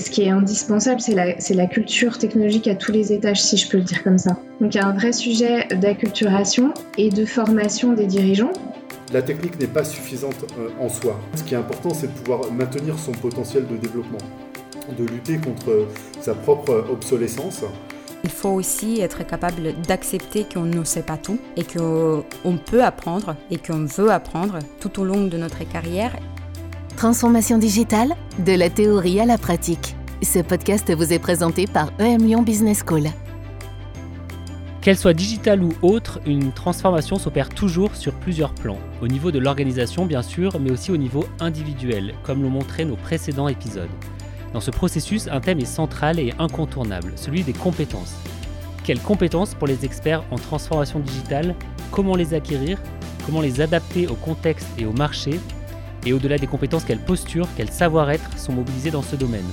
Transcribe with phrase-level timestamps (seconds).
[0.00, 3.68] Ce qui est indispensable, c'est la, la, culture technologique à tous les étages, si je
[3.68, 4.38] peux le dire comme ça.
[4.60, 8.52] Donc il y a un vrai sujet d'acculturation et de formation des dirigeants.
[9.12, 11.18] La technique n'est pas suffisante euh, en soi.
[11.34, 14.18] Ce qui est important, c'est de pouvoir maintenir son potentiel de développement,
[14.96, 15.88] de lutter contre
[16.20, 17.64] sa propre obsolescence.
[18.22, 23.34] Il faut aussi être capable d'accepter qu'on ne sait pas tout et qu'on peut apprendre
[23.50, 26.14] et qu'on veut apprendre tout au long de notre carrière.
[26.98, 29.94] Transformation digitale, de la théorie à la pratique.
[30.20, 33.04] Ce podcast vous est présenté par EM Lyon Business School.
[34.80, 38.80] Qu'elle soit digitale ou autre, une transformation s'opère toujours sur plusieurs plans.
[39.00, 42.96] Au niveau de l'organisation bien sûr, mais aussi au niveau individuel, comme l'ont montré nos
[42.96, 43.86] précédents épisodes.
[44.52, 48.16] Dans ce processus, un thème est central et incontournable, celui des compétences.
[48.82, 51.54] Quelles compétences pour les experts en transformation digitale?
[51.92, 52.76] Comment les acquérir?
[53.24, 55.38] Comment les adapter au contexte et au marché?
[56.06, 59.46] Et au-delà des compétences, quelles postures, quels savoir-être sont mobilisés dans ce domaine.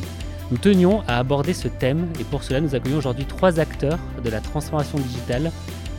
[0.51, 4.29] Nous tenions à aborder ce thème et pour cela nous accueillons aujourd'hui trois acteurs de
[4.29, 5.51] la transformation digitale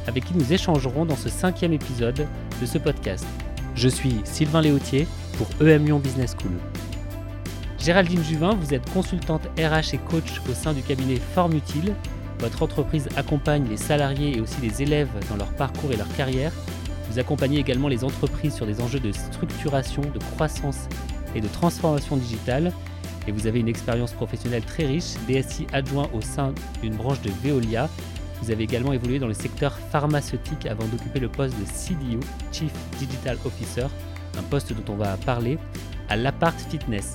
[0.07, 2.27] avec qui nous échangerons dans ce cinquième épisode
[2.61, 3.27] de ce podcast.
[3.75, 6.53] Je suis Sylvain Léautier pour EM Lyon Business School.
[7.79, 11.95] Géraldine Juvin, vous êtes consultante RH et coach au sein du cabinet Formutile.
[12.39, 16.53] Votre entreprise accompagne les salariés et aussi les élèves dans leur parcours et leur carrière
[17.11, 20.89] vous accompagnez également les entreprises sur des enjeux de structuration, de croissance
[21.35, 22.73] et de transformation digitale.
[23.29, 27.31] Et vous avez une expérience professionnelle très riche, DSI adjoint au sein d'une branche de
[27.43, 27.89] Veolia.
[28.43, 32.21] Vous avez également évolué dans le secteur pharmaceutique avant d'occuper le poste de CDO,
[32.53, 33.87] Chief Digital Officer,
[34.39, 35.59] un poste dont on va parler,
[36.09, 37.15] à l'Apart Fitness.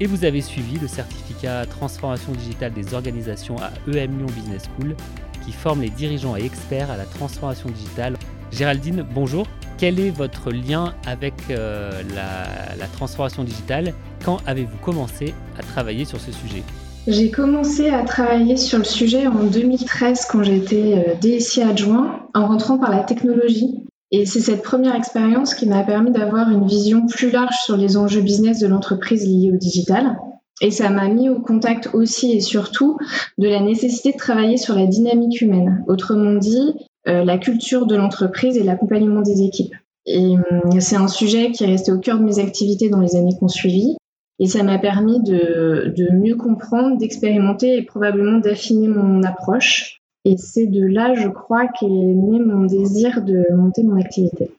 [0.00, 4.96] Et vous avez suivi le certificat Transformation digitale des organisations à EM Lyon Business School,
[5.44, 8.16] qui forme les dirigeants et experts à la transformation digitale
[8.56, 9.48] Géraldine, bonjour.
[9.78, 13.94] Quel est votre lien avec euh, la, transformation digitale?
[14.24, 16.62] Quand avez-vous commencé à travailler sur ce sujet?
[17.08, 22.46] J'ai commencé à travailler sur le sujet en 2013 quand j'étais euh, DSI adjoint en
[22.46, 23.88] rentrant par la technologie.
[24.12, 27.96] Et c'est cette première expérience qui m'a permis d'avoir une vision plus large sur les
[27.96, 30.16] enjeux business de l'entreprise liés au digital.
[30.60, 32.98] Et ça m'a mis au contact aussi et surtout
[33.36, 35.82] de la nécessité de travailler sur la dynamique humaine.
[35.88, 36.74] Autrement dit,
[37.06, 39.74] la culture de l'entreprise et l'accompagnement des équipes.
[40.06, 43.16] Et hum, c'est un sujet qui est resté au cœur de mes activités dans les
[43.16, 43.96] années qu'on suivi.
[44.40, 50.00] Et ça m'a permis de, de mieux comprendre, d'expérimenter et probablement d'affiner mon approche.
[50.24, 54.50] Et c'est de là, je crois, qu'est né mon désir de monter mon activité.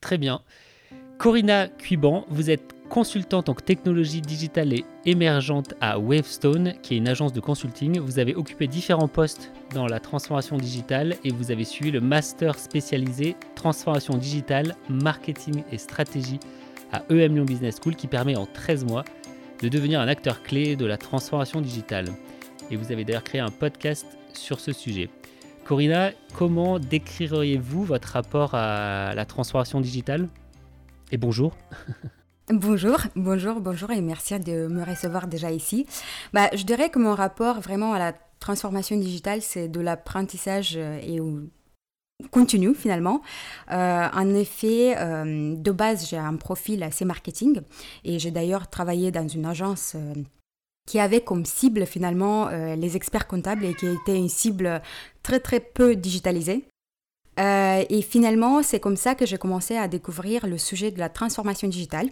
[0.00, 0.40] Très bien.
[1.18, 7.08] Corinna Cuiban, vous êtes consultante en technologie digitale et émergente à Wavestone, qui est une
[7.08, 7.98] agence de consulting.
[7.98, 12.56] Vous avez occupé différents postes dans la transformation digitale et vous avez suivi le master
[12.56, 16.38] spécialisé transformation digitale, marketing et stratégie
[16.92, 19.02] à EM Lyon Business School qui permet en 13 mois
[19.60, 22.06] de devenir un acteur clé de la transformation digitale.
[22.70, 25.10] Et vous avez d'ailleurs créé un podcast sur ce sujet.
[25.64, 30.28] Corinna, comment décririez-vous votre rapport à la transformation digitale?
[31.10, 31.56] Et bonjour.
[32.50, 35.86] Bonjour, bonjour, bonjour et merci de me recevoir déjà ici.
[36.34, 40.98] Bah, je dirais que mon rapport vraiment à la transformation digitale, c'est de l'apprentissage euh,
[41.00, 41.20] et
[42.30, 43.22] continu finalement.
[43.70, 47.62] Euh, en effet, euh, de base, j'ai un profil assez marketing
[48.04, 49.96] et j'ai d'ailleurs travaillé dans une agence
[50.86, 54.82] qui avait comme cible finalement les experts comptables et qui était une cible
[55.22, 56.66] très très peu digitalisée.
[57.38, 61.68] et finalement, c'est comme ça que j'ai commencé à découvrir le sujet de la transformation
[61.68, 62.10] digitale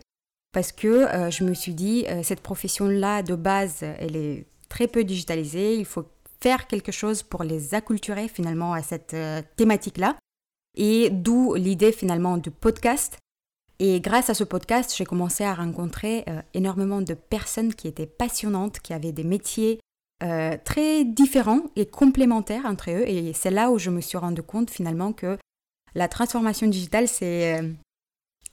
[0.52, 4.86] parce que euh, je me suis dit, euh, cette profession-là, de base, elle est très
[4.86, 6.04] peu digitalisée, il faut
[6.40, 10.16] faire quelque chose pour les acculturer finalement à cette euh, thématique-là.
[10.76, 13.18] Et d'où l'idée finalement du podcast.
[13.78, 16.24] Et grâce à ce podcast, j'ai commencé à rencontrer
[16.54, 19.80] énormément de personnes qui étaient passionnantes, qui avaient des métiers
[20.64, 23.06] très différents et complémentaires entre eux.
[23.06, 25.36] Et c'est là où je me suis rendu compte finalement que
[25.94, 27.60] la transformation digitale, c'est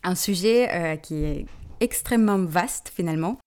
[0.03, 1.45] un sujet qui est
[1.79, 3.37] extrêmement vaste finalement.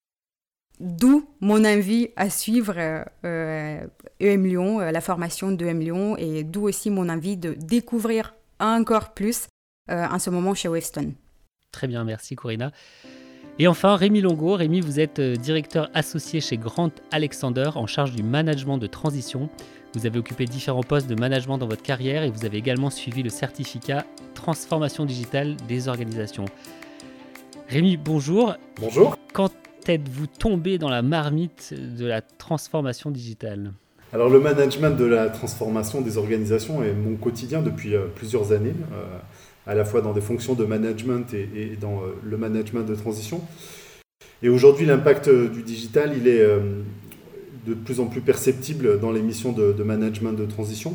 [0.80, 3.86] D'où mon envie à suivre EM euh,
[4.20, 8.34] e Lyon, euh, la formation de EM Lyon, et d'où aussi mon envie de découvrir
[8.58, 9.46] encore plus
[9.90, 11.12] euh, en ce moment chez Wavestone.
[11.70, 12.72] Très bien, merci Corinna.
[13.58, 14.54] Et enfin, Rémi Longo.
[14.54, 19.50] Rémi, vous êtes directeur associé chez Grant Alexander en charge du management de transition.
[19.94, 23.22] Vous avez occupé différents postes de management dans votre carrière et vous avez également suivi
[23.22, 26.46] le certificat Transformation digitale des organisations.
[27.72, 28.54] Rémi, bonjour.
[28.78, 29.16] Bonjour.
[29.32, 29.50] Quand
[29.88, 33.72] êtes-vous tombé dans la marmite de la transformation digitale
[34.12, 38.74] Alors le management de la transformation des organisations est mon quotidien depuis euh, plusieurs années,
[38.92, 39.16] euh,
[39.66, 43.40] à la fois dans des fonctions de management et, dans euh, le management de transition.
[44.42, 46.46] Et aujourd'hui, l'impact du digital, il est,
[47.66, 50.94] de plus en plus perceptible dans les missions de, de management de transition,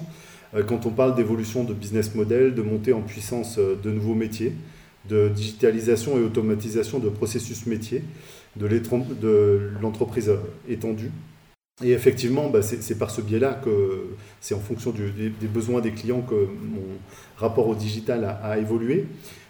[0.67, 4.53] quand on parle d'évolution de business model, de montée en puissance de nouveaux métiers,
[5.09, 8.03] de digitalisation et automatisation de processus métiers,
[8.55, 10.31] de l'entreprise
[10.67, 11.11] étendue.
[11.83, 14.07] Et effectivement, bah, c'est par ce biais-là que
[14.41, 16.81] c'est en fonction des, besoins des clients que mon
[17.37, 19.05] rapport au digital a, évolué.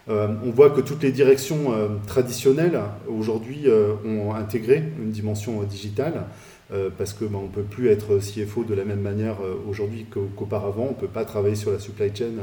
[0.09, 5.63] Euh, on voit que toutes les directions euh, traditionnelles aujourd'hui euh, ont intégré une dimension
[5.63, 6.25] digitale.
[6.97, 9.37] Parce qu'on bah, ne peut plus être CFO de la même manière
[9.69, 10.87] aujourd'hui qu'auparavant.
[10.87, 12.33] on ne peut pas travailler sur la supply chain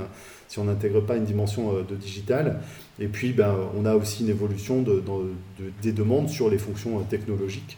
[0.49, 2.61] si on n'intègre pas une dimension de digital.
[2.99, 5.03] Et puis, ben, on a aussi une évolution de,
[5.83, 7.77] des demandes sur les fonctions technologiques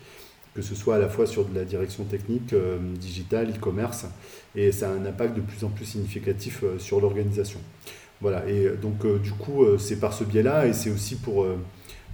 [0.56, 4.06] que ce soit à la fois sur de la direction technique, euh, digitale, e-commerce,
[4.54, 7.60] et ça a un impact de plus en plus significatif euh, sur l'organisation.
[8.22, 11.46] Voilà, et euh, donc du coup, c'est par ce biais-là, et c'est aussi pour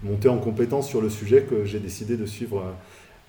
[0.03, 2.65] monter en compétence sur le sujet que j'ai décidé de suivre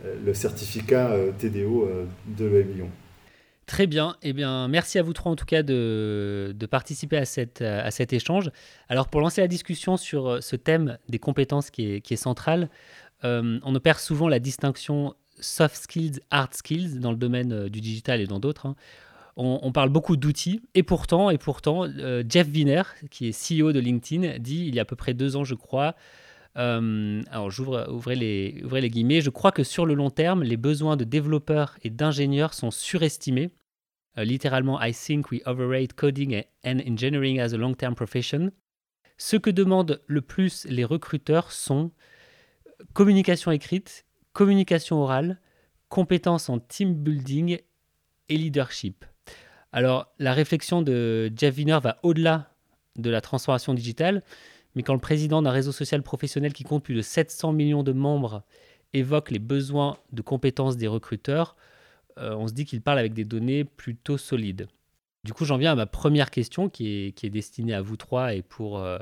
[0.03, 1.89] le certificat TDO
[2.37, 2.89] de l'EM Lyon.
[3.65, 4.17] Très bien.
[4.21, 8.51] Eh bien, merci à vous trois en tout cas de, participer à, cet échange.
[8.89, 12.69] Alors, pour lancer la discussion sur ce thème des compétences qui est, central,
[13.23, 17.81] euh, on opère souvent la distinction soft skills, hard skills dans le domaine euh, du
[17.81, 18.65] digital et dans d'autres.
[18.65, 18.75] Hein.
[19.35, 23.79] On, parle beaucoup d'outils et pourtant, et pourtant euh, Jeff Wiener, qui est CEO de
[23.79, 25.95] LinkedIn, dit il y a à peu près deux ans, je crois,
[26.55, 30.57] alors j'ouvre ouvrez les, ouvrez les guillemets, je crois que sur le long terme, les
[30.57, 33.51] besoins de développeurs et d'ingénieurs sont surestimés.
[34.17, 38.51] littéralement, I think we overrate coding and engineering as a long-term profession.
[39.17, 41.91] Ce que demandent le plus les recruteurs sont
[42.93, 45.39] communication écrite, communication orale,
[45.89, 47.59] compétences en team building
[48.29, 49.05] et leadership.
[49.71, 52.51] Alors, la réflexion de Jeff Wiener va au-delà
[52.95, 54.23] de la transformation digitale,
[54.75, 57.91] mais quand le président d'un réseau social professionnel qui compte plus de 700 millions de
[57.91, 58.43] membres
[58.93, 61.55] évoque les besoins de compétences des recruteurs,
[62.17, 64.67] euh, on se dit qu'il parle avec des données plutôt solides.
[65.23, 68.41] Du coup, j'en viens à ma première question qui est, destinée à vous trois et
[68.41, 68.99] pour, euh,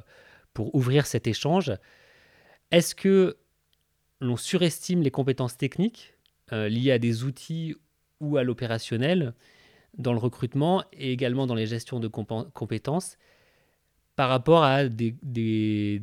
[0.53, 1.71] pour ouvrir cet échange.
[2.69, 3.38] Est-ce que
[4.19, 6.13] l'on surestime les compétences techniques
[6.53, 7.75] euh, liées à des outils
[8.19, 9.33] ou à l'opérationnel
[9.97, 13.17] dans le recrutement et également dans les gestions de compétences?
[14.21, 16.00] Par rapport à des,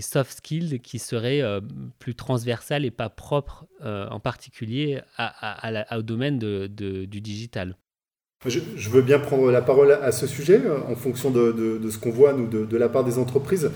[0.00, 1.60] soft skills qui seraient euh,
[1.98, 5.00] plus transversales et pas propres euh, en particulier
[5.94, 7.76] au domaine du digital.
[8.46, 12.10] Je, veux bien prendre la parole à ce sujet euh, en fonction de, ce qu'on
[12.10, 13.70] voit nous, de, la part des entreprises.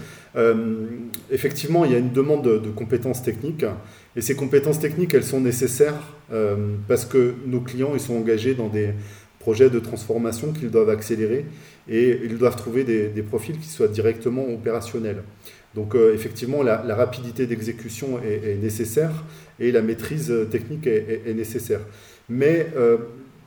[1.30, 3.66] Effectivement, il y a une demande de, compétences techniques
[4.16, 6.14] et ces compétences techniques, elles sont nécessaires
[6.88, 8.94] parce que nos clients, ils sont engagés dans des
[9.46, 11.44] projets de transformation qu'ils doivent accélérer
[11.88, 15.22] et ils doivent trouver des, profils qui soient directement opérationnels.
[15.76, 19.24] Donc effectivement, la, rapidité d'exécution est, nécessaire
[19.60, 21.80] et la maîtrise technique est, nécessaire.
[22.28, 22.66] Mais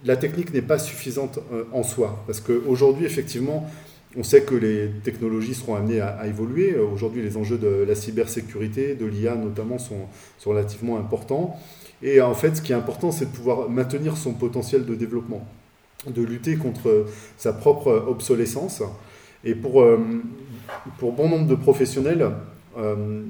[0.05, 2.23] la technique n'est pas suffisante euh, en soi.
[2.25, 3.69] Parce qu'aujourd'hui, effectivement,
[4.17, 6.75] on sait que les technologies seront amenées à, évoluer.
[6.77, 10.07] Aujourd'hui, les enjeux de la cybersécurité, de l'IA notamment, sont,
[10.45, 11.59] relativement importants.
[12.01, 15.45] Et en fait, ce qui est important, c'est de pouvoir maintenir son potentiel de développement,
[16.07, 17.05] de lutter contre
[17.37, 18.83] sa propre obsolescence.
[19.43, 19.97] Et pour, euh,
[20.97, 22.29] pour bon nombre de professionnels,
[22.77, 23.23] euh,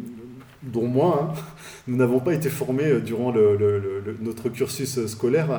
[0.63, 1.42] dont moi, hein,
[1.88, 3.33] nous n'avons pas été formés euh, durant
[4.21, 5.49] notre cursus scolaire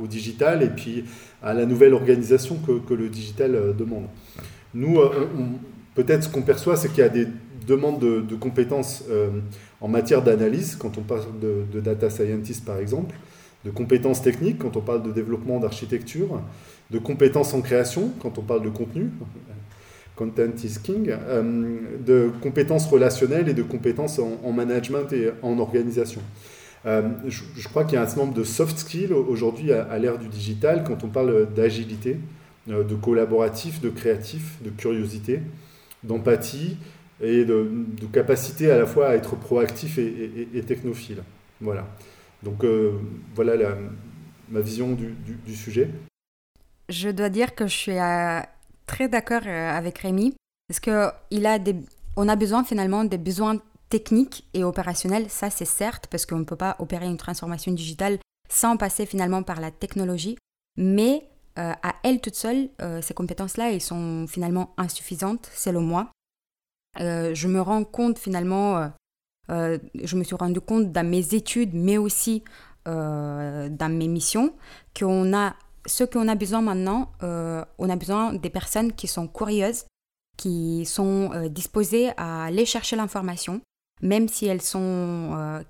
[0.00, 1.04] au digital et puis
[1.42, 4.06] à la nouvelle organisation que, le digital demande.
[4.74, 4.98] Nous,
[5.94, 7.26] peut-être ce qu'on perçoit, c'est qu'il y a des
[7.66, 9.04] demandes de, compétences
[9.80, 13.14] en matière d'analyse, quand on parle de, data scientist par exemple,
[13.66, 16.40] de compétences techniques, quand on parle de développement d'architecture,
[16.90, 19.10] de compétences en création, quand on parle de contenu,
[20.14, 26.22] Content is King, euh, de compétences relationnelles et de compétences en, management et en organisation.
[26.86, 30.18] Euh, je, crois qu'il y a un certain nombre de soft skills aujourd'hui à, l'ère
[30.18, 32.18] du digital quand on parle d'agilité,
[32.70, 35.40] euh, de collaboratif, de créatif, de curiosité,
[36.02, 36.78] d'empathie
[37.20, 37.68] et de,
[38.12, 41.22] capacité à la fois à être proactif et, technophile.
[41.60, 41.86] Voilà.
[42.42, 42.64] Donc
[43.34, 43.76] voilà
[44.48, 45.90] ma vision du, sujet.
[46.88, 48.48] Je dois dire que je suis à
[48.86, 50.34] très d'accord euh, avec Rémi,
[50.68, 50.80] parce
[51.30, 51.58] il a
[52.16, 56.56] a besoin finalement des besoins techniques et opérationnels, ça c'est certes, parce qu'on ne peut
[56.56, 60.38] pas opérer une transformation digitale sans passer finalement par la technologie,
[60.76, 61.28] mais
[61.58, 66.10] euh, à elles toutes seules, euh, ces compétences-là, elles sont finalement insuffisantes, selon moi.
[66.98, 68.90] je me rends compte finalement,
[69.48, 72.42] je me suis rendu compte dans mes études, mais aussi
[72.86, 74.52] dans mes missions,
[74.94, 75.54] qu'on a
[75.86, 79.84] ce qu'on a besoin maintenant, euh, on a besoin des personnes qui sont curieuses,
[80.36, 83.60] qui sont euh, disposées à aller chercher l'information,
[84.02, 85.62] même si elles sont, euh,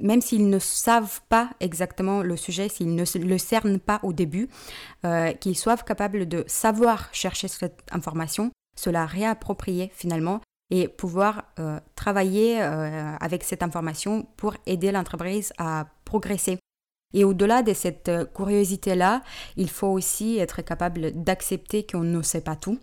[0.00, 4.48] même s'ils ne savent pas exactement le sujet, s'ils ne le cernent pas au début,
[5.40, 10.40] qu'ils soient capables de savoir chercher cette information, se la réapproprier finalement
[10.74, 11.44] et pouvoir
[11.96, 16.58] travailler avec cette information pour aider l'entreprise à progresser.
[17.12, 19.20] Et au-delà de cette curiosité-là,
[19.56, 22.78] il faut aussi être capable d'accepter qu'on ne sait pas tout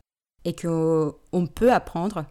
[0.46, 2.26] et qu'on peut apprendre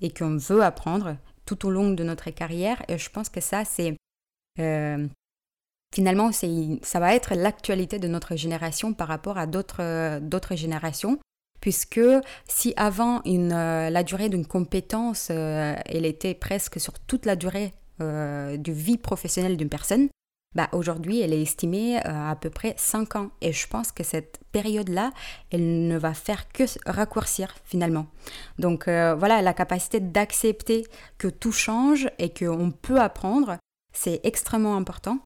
[0.00, 2.82] et qu'on veut apprendre tout au long de notre carrière.
[2.88, 3.96] Et je pense que ça, c'est
[4.58, 5.06] euh,
[5.94, 11.18] finalement, ça va être l'actualité de notre génération par rapport à d'autres générations.
[11.64, 12.00] Puisque
[12.46, 17.72] si avant euh, la durée d'une compétence, euh, elle était presque sur toute la durée
[18.00, 20.08] de vie professionnelle d'une personne,
[20.54, 23.30] bah, aujourd'hui, elle est estimée à à peu près 5 ans.
[23.40, 25.10] Et je pense que cette période-là,
[25.50, 28.08] elle ne va faire que raccourcir finalement.
[28.58, 33.56] Donc euh, voilà, la capacité d'accepter que tout change et qu'on peut apprendre,
[33.94, 35.18] c'est extrêmement important.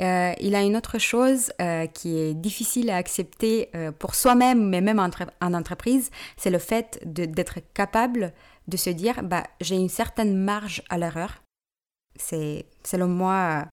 [0.00, 4.80] Euh, il a une autre chose euh, qui est difficile à accepter pour soi-même, mais
[4.80, 8.32] même en, en entreprise, c'est le fait d'être capable
[8.68, 11.42] de se dire, bah, j'ai une certaine marge à l'erreur.
[12.16, 13.66] C'est selon moi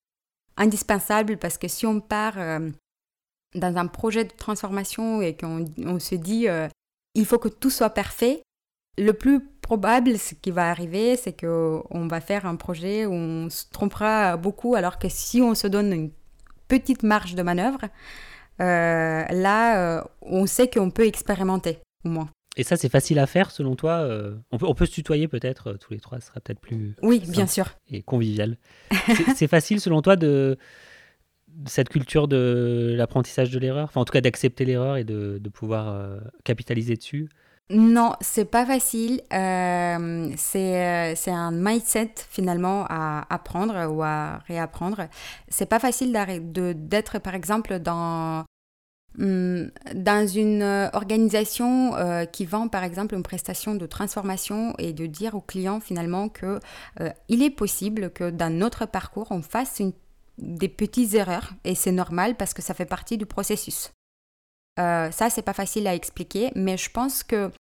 [0.59, 2.69] indispensable parce que si on part euh,
[3.55, 6.67] dans un projet de transformation et qu'on se dit euh,
[7.15, 8.43] il faut que tout soit parfait,
[8.99, 13.49] le plus probable, ce qui va arriver, c'est qu'on va faire un projet où on
[13.49, 16.11] se trompera beaucoup, alors que si on se donne une
[16.67, 17.81] petite marge de manœuvre,
[18.61, 22.29] euh, là, on sait qu'on peut expérimenter, au moins.
[22.59, 25.29] Et ça, c'est facile à faire selon toi euh, on, peut, on peut se tutoyer
[25.29, 26.93] peut-être, euh, tous les trois, ce sera peut-être plus.
[27.01, 27.67] Oui, bien sûr.
[27.87, 28.57] Et convivial.
[29.35, 30.57] c'est facile selon toi de,
[31.67, 35.49] cette culture de l'apprentissage de l'erreur, enfin en tout cas d'accepter l'erreur et de, de
[35.49, 37.29] pouvoir euh, capitaliser dessus?
[37.71, 39.21] Non, c'est pas facile.
[39.29, 45.07] c'est un mindset finalement à apprendre ou à réapprendre.
[45.49, 46.11] C'est pas facile
[46.41, 48.43] d'être par exemple dans
[49.17, 54.93] Hum, dans une euh, organisation euh, qui vend par exemple une prestation de transformation et
[54.93, 56.59] de dire au client finalement que
[57.01, 59.81] euh, il est possible que dans notre parcours on fasse
[60.37, 63.91] des petites erreurs et c'est normal parce que ça fait partie du processus.
[64.77, 67.51] ça c'est pas facile à expliquer mais je pense que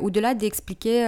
[0.00, 1.04] au-delà d'expliquer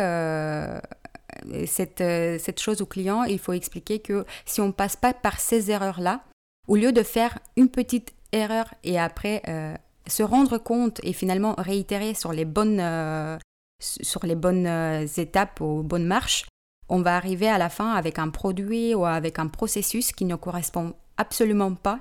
[1.67, 5.71] cette, cette chose au client il faut expliquer que si on passe pas par ces
[5.71, 6.23] erreurs là
[6.69, 9.75] au lieu de faire une petite erreur et après euh,
[10.07, 13.39] se rendre compte et finalement réitérer sur les bonnes, euh,
[13.81, 16.47] sur les bonnes euh, étapes ou bonnes marches,
[16.89, 20.37] on va arriver à la fin avec un produit ou avec un processus qui ne
[20.37, 22.01] correspond absolument pas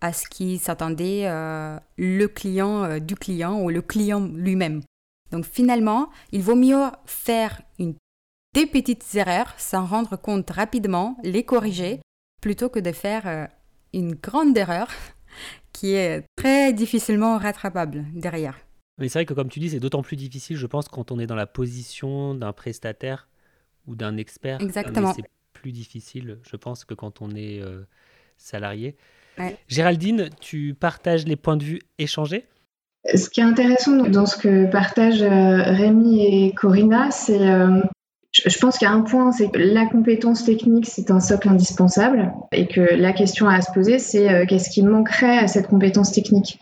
[0.00, 1.24] à ce qui s'attendait
[1.96, 4.82] le client du client ou le client lui-même.
[5.34, 7.96] Donc finalement, il vaut mieux faire une,
[8.54, 12.00] des petites erreurs, s'en rendre compte rapidement, les corriger,
[12.40, 13.48] plutôt que de faire
[13.92, 14.86] une grande erreur
[15.72, 18.56] qui est très difficilement rattrapable derrière.
[18.98, 21.18] Mais c'est vrai que comme tu dis, c'est d'autant plus difficile, je pense, quand on
[21.18, 23.28] est dans la position d'un prestataire
[23.88, 24.60] ou d'un expert.
[24.60, 25.14] Exactement.
[25.14, 27.82] C'est plus difficile, je pense, que quand on est euh,
[28.36, 28.94] salarié.
[29.66, 32.46] Géraldine, tu partages les points de vue échangés?
[33.12, 37.82] Ce qui est intéressant dans ce que partagent euh, Rémi et Corinna, c'est euh,
[38.32, 41.48] je pense qu'il y a un point, c'est que la compétence technique, c'est un socle
[41.50, 45.68] indispensable et que la question à se poser, c'est euh, qu'est-ce qui manquerait à cette
[45.68, 46.58] compétence technique?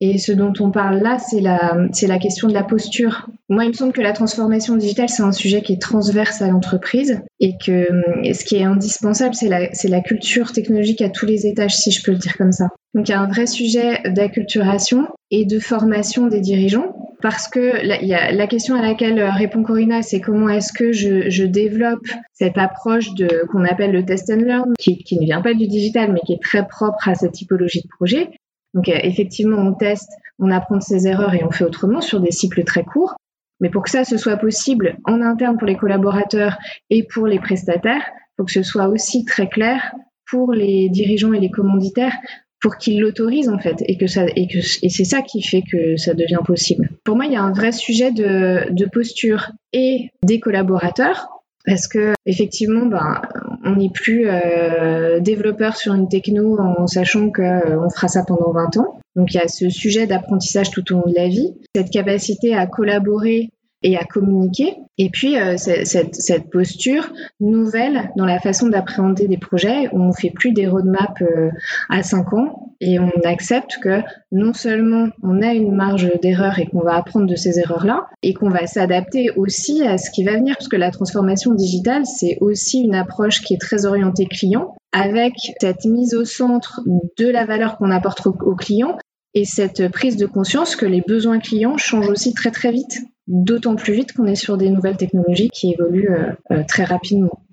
[0.00, 3.28] Et ce dont on parle là, c'est la, question de la posture.
[3.48, 6.46] Moi, il me semble que la transformation digitale, c'est un sujet qui est transverse à
[6.46, 7.88] l'entreprise et que
[8.22, 12.12] ce qui est indispensable, c'est la culture technologique à tous les étages, si je peux
[12.12, 12.68] le dire comme ça.
[12.94, 17.84] Donc, il y a un vrai sujet d'acculturation et de formation des dirigeants parce que
[17.84, 23.44] la, question à laquelle répond Corina, c'est comment est-ce que je, développe cette approche de
[23.50, 26.34] qu'on appelle le test and learn, qui, qui, ne vient pas du digital, mais qui
[26.34, 28.30] est très propre à cette typologie de projet.
[28.74, 32.20] Donc euh, effectivement, on teste, on apprend de ses erreurs et on fait autrement sur
[32.20, 33.16] des cycles très courts.
[33.60, 36.58] Mais pour que ça ce soit possible en interne pour les collaborateurs
[36.90, 38.04] et pour les prestataires,
[38.36, 39.92] faut que ce soit aussi très clair
[40.30, 42.14] pour les dirigeants et les commanditaires
[42.60, 45.62] pour qu'ils l'autorisent en fait et que ça et que et c'est ça qui fait
[45.62, 46.90] que ça devient possible.
[47.04, 51.28] Pour moi, il y a un vrai sujet de, de posture et des collaborateurs
[51.64, 53.20] parce que effectivement, ben,
[53.64, 58.52] on n'est plus euh, développeur sur une techno en sachant qu'on euh, fera ça pendant
[58.52, 58.98] 20 ans.
[59.16, 62.54] Donc il y a ce sujet d'apprentissage tout au long de la vie, cette capacité
[62.54, 63.50] à collaborer
[63.82, 64.76] et à communiquer.
[64.96, 70.30] Et puis euh, cette, posture nouvelle dans la façon d'appréhender des projets où on fait
[70.30, 71.50] plus des roadmaps euh,
[71.88, 74.00] à 5 ans et on accepte que
[74.32, 78.34] non seulement on a une marge d'erreur et qu'on va apprendre de ces erreurs-là et
[78.34, 82.38] qu'on va s'adapter aussi à ce qui va venir parce que la transformation digitale c'est
[82.40, 87.44] aussi une approche qui est très orientée client avec cette mise au centre de la
[87.44, 88.96] valeur qu'on apporte aux clients
[89.34, 93.76] et cette prise de conscience que les besoins clients changent aussi très très vite, d'autant
[93.76, 97.44] plus vite qu'on est sur des nouvelles technologies qui évoluent euh, euh, très rapidement.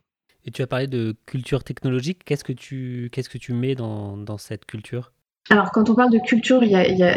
[0.46, 4.16] Et tu as parlé de culture technologique, qu'est-ce que tu, qu'est-ce que tu mets dans,
[4.16, 5.12] dans cette culture?
[5.52, 6.64] Alors, quand on parle de culture,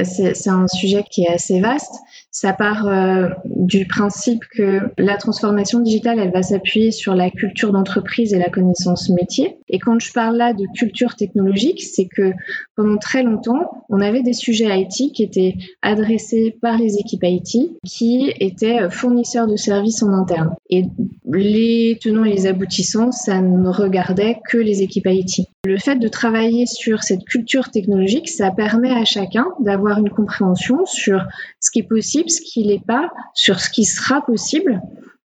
[0.04, 1.94] c'est un sujet qui est assez vaste.
[2.30, 7.73] Ça part euh, du principe que la transformation digitale, elle va s'appuyer sur la culture
[7.73, 9.56] d'entreprise et la connaissance métier.
[9.70, 12.32] Et quand je parle là de culture technologique, c'est que
[12.76, 17.78] pendant très longtemps, on avait des sujets IT qui étaient adressés par les équipes IT,
[17.87, 20.54] qui étaient fournisseurs de services en interne.
[20.68, 20.85] Et
[21.25, 25.49] les tenants et les aboutissants, ça ne regardait que les équipes IT.
[25.64, 30.84] Le fait de travailler sur cette culture technologique, ça permet à chacun d'avoir une compréhension
[30.87, 31.25] sur
[31.60, 34.80] ce qui est possible, ce qui n'est pas, sur ce qui sera possible.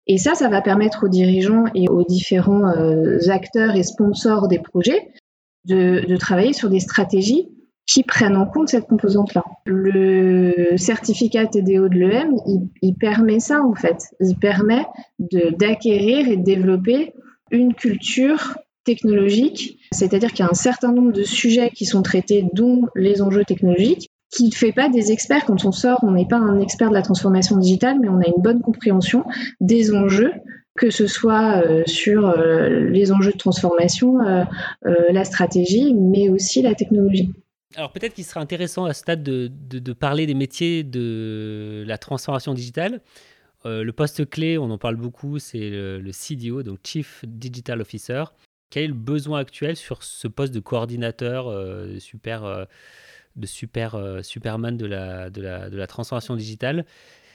[0.06, 4.58] Et ça, ça va permettre aux dirigeants et aux différents euh, acteurs et sponsors des
[4.58, 5.12] projets
[5.64, 7.49] de, travailler sur des stratégies
[7.87, 9.44] qui prennent en compte cette composante-là.
[9.64, 12.34] Le certificat TDO de l'EM,
[12.80, 14.08] il, permet ça en fait.
[14.20, 14.87] Il permet
[15.18, 17.12] d'acquérir et de développer
[17.50, 22.44] une culture technologique, c'est-à-dire qu'il y a un certain nombre de sujets qui sont traités,
[22.52, 25.44] dont les enjeux technologiques, qui ne fait pas des experts.
[25.44, 28.26] Quand on sort, on n'est pas un expert de la transformation digitale, mais on a
[28.26, 29.24] une bonne compréhension
[29.60, 30.32] des enjeux
[30.76, 34.44] que ce soit euh, sur euh, les enjeux de transformation, euh,
[34.82, 37.30] la stratégie, mais aussi la technologie.
[37.76, 42.52] Alors peut-être qu'il serait intéressant à ce stade de, parler des métiers de la transformation
[42.52, 43.00] digitale.
[43.64, 48.24] le poste clé, on en parle beaucoup, c'est le, CDO, donc Chief Digital Officer
[48.72, 52.64] quel est le besoin actuel sur ce poste de coordinateur euh, super, euh,
[53.36, 56.86] de super, euh, Superman de la, de, la, de la transformation digitale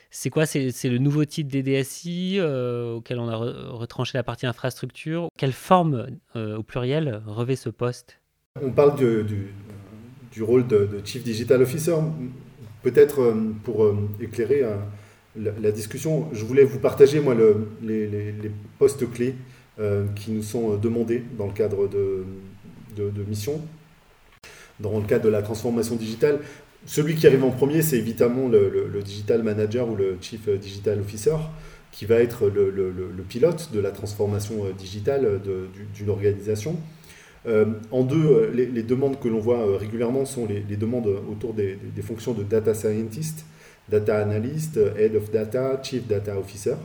[0.09, 0.45] c'est quoi?
[0.45, 5.27] C'est le nouveau type des DSI auquel on a retranché la partie infrastructure.
[5.37, 8.17] Quelle forme, au pluriel, revêt ce poste?
[8.61, 11.97] On parle du, rôle de, Chief Digital Officer.
[12.83, 13.85] Peut-être pour
[14.21, 14.63] éclairer
[15.35, 18.33] la, discussion, je voulais vous partager moi le, les,
[18.79, 19.35] postes clés
[20.15, 22.25] qui nous sont euh, demandés dans le cadre de,
[23.27, 23.61] missions,
[24.79, 26.39] dans le cadre de la transformation digitale.
[26.85, 31.35] Celui qui arrive en premier, c'est évidemment le, digital manager ou le chief digital officer,
[31.91, 35.41] qui va être le, pilote de la transformation euh, digitale
[35.93, 36.75] d'une organisation.
[37.91, 42.43] en deux, les, demandes que l'on voit régulièrement sont les, demandes autour des, fonctions de
[42.43, 43.45] data scientist,
[43.89, 46.77] data analyst, head of data, chief data officer.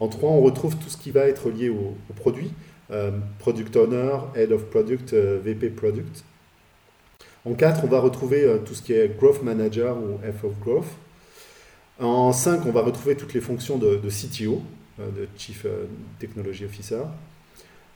[0.00, 2.50] En 3, on retrouve tout ce qui va être lié au, produit,
[2.90, 6.24] euh, Product Owner, Head of Product, euh, VP Product.
[7.44, 10.58] En 4, on va retrouver euh, tout ce qui est Growth Manager ou F of
[10.60, 10.86] Growth.
[11.98, 14.62] En 5, on va retrouver toutes les fonctions de, CTO,
[14.98, 15.66] de Chief
[16.18, 17.02] Technology Officer.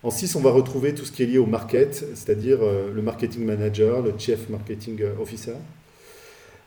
[0.03, 3.47] En 6, on va retrouver tout ce qui est lié au market, c'est-à-dire le Marketing
[3.47, 5.55] Manager, le Chief Marketing Officer,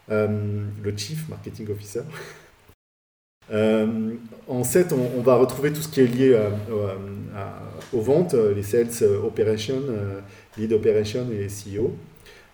[0.10, 2.02] le Chief Marketing Officer.
[3.52, 4.16] Euh,
[4.48, 6.50] en 7, on, va retrouver tout ce qui est lié euh,
[7.94, 8.90] aux ventes, euh, les sales
[9.24, 9.82] operations,
[10.58, 11.96] lead operation et CEO.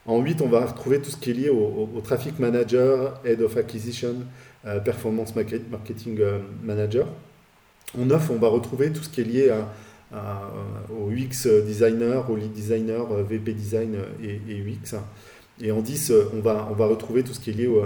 [0.05, 3.55] En 8, on va retrouver tout ce qui est lié au, traffic manager, head of
[3.57, 4.15] acquisition,
[4.83, 6.19] performance marketing
[6.61, 7.07] manager.
[7.97, 9.53] En 9, on va retrouver tout ce qui est lié
[10.11, 14.97] au UX designer, au lead designer, VP design et UX.
[15.61, 17.83] Et en 10, euh, on va, on va retrouver tout ce qui est lié au,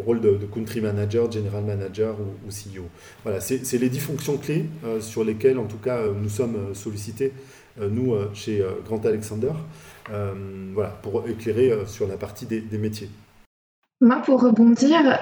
[0.00, 2.84] rôle de, country manager, general manager ou, CEO.
[3.22, 6.74] Voilà, c'est les 10 fonctions clés euh, sur lesquelles, en tout cas, euh, nous sommes
[6.74, 7.32] sollicités,
[7.76, 9.50] nous, chez Grand Alexander,
[10.08, 13.10] voilà, pour éclairer sur la partie des, métiers.
[14.00, 15.18] Moi, pour rebondir,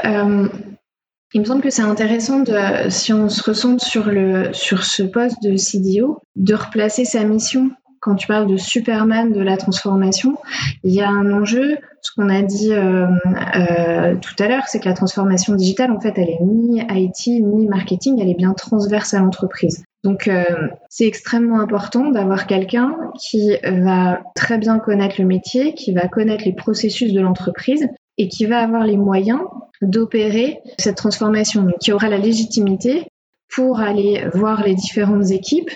[1.33, 4.11] il me semble que c'est intéressant, de, si on se recentre sur,
[4.53, 7.71] sur ce poste de CDO, de replacer sa mission
[8.03, 10.37] quand tu parles de Superman de la transformation,
[10.83, 11.79] il y a un enjeu.
[12.03, 16.01] Ce qu'on a dit euh, euh, tout à l'heure, c'est que la transformation digitale, en
[16.01, 19.85] fait, elle est ni IT ni marketing, elle est bien transverse à l'entreprise.
[20.03, 20.43] Donc, euh,
[20.89, 26.45] c'est extrêmement important d'avoir quelqu'un qui va très bien connaître le métier, qui va connaître
[26.45, 27.87] les processus de l'entreprise
[28.19, 29.43] et qui va avoir les moyens
[29.81, 33.07] d'opérer cette transformation, qui aura la légitimité
[33.55, 35.71] pour aller voir les différentes équipes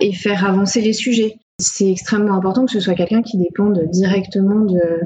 [0.00, 4.64] et faire avancer les sujets c'est extrêmement important que ce soit quelqu'un qui dépende directement
[4.64, 5.00] de,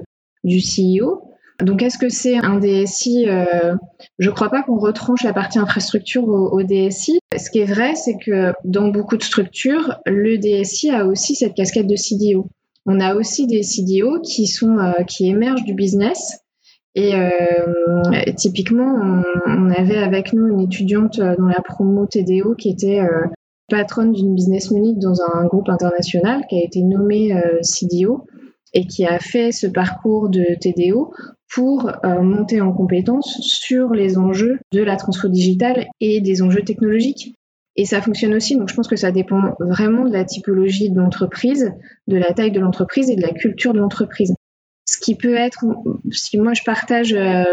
[0.45, 1.23] du CEO.
[1.63, 3.75] Donc, est-ce que c'est un DSI euh,
[4.19, 7.21] Je ne crois pas qu'on retranche la partie infrastructure au, DSI.
[7.37, 11.55] Ce qui est vrai, c'est que dans beaucoup de structures, le DSI a aussi cette
[11.55, 12.49] casquette de CDO.
[12.87, 16.41] On a aussi des CDO qui sont euh, qui émergent du business.
[16.95, 17.31] Et euh,
[18.37, 23.01] typiquement, on, on, avait avec nous une étudiante dans la promo TDO qui était
[23.71, 28.27] patronne d'une business unit dans un groupe international qui a été nommée CDO
[28.75, 31.15] et qui a fait ce parcours de TDO
[31.53, 37.35] pour monter en compétence sur les enjeux de la transfo digitale et des enjeux technologiques.
[37.77, 40.99] Et ça fonctionne aussi, donc je pense que ça dépend vraiment de la typologie de
[40.99, 41.73] l'entreprise,
[42.09, 44.35] de la taille de l'entreprise et de la culture de l'entreprise.
[44.87, 45.65] Ce qui peut être,
[46.11, 47.45] si moi je partage euh,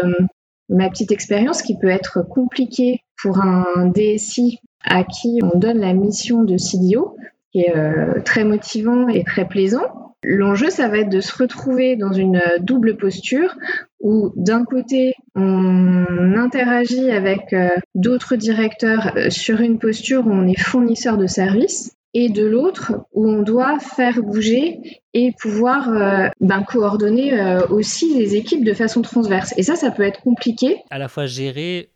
[0.68, 5.92] ma petite expérience, qui peut être compliqué pour un DSI à qui on donne la
[5.92, 7.16] mission de CDO,
[7.52, 11.94] qui est euh, très motivant et très plaisant, L'enjeu, ça va être de se retrouver
[11.94, 13.54] dans une double posture
[14.00, 20.46] où d'un côté, on interagit avec euh, d'autres directeurs euh, sur une posture où on
[20.48, 24.80] est fournisseur de services et de l'autre où on doit faire bouger
[25.14, 29.54] et pouvoir euh, ben, coordonner aussi les équipes de façon transverse.
[29.56, 30.78] Et ça, ça peut être compliqué.
[30.90, 31.90] À la fois gérer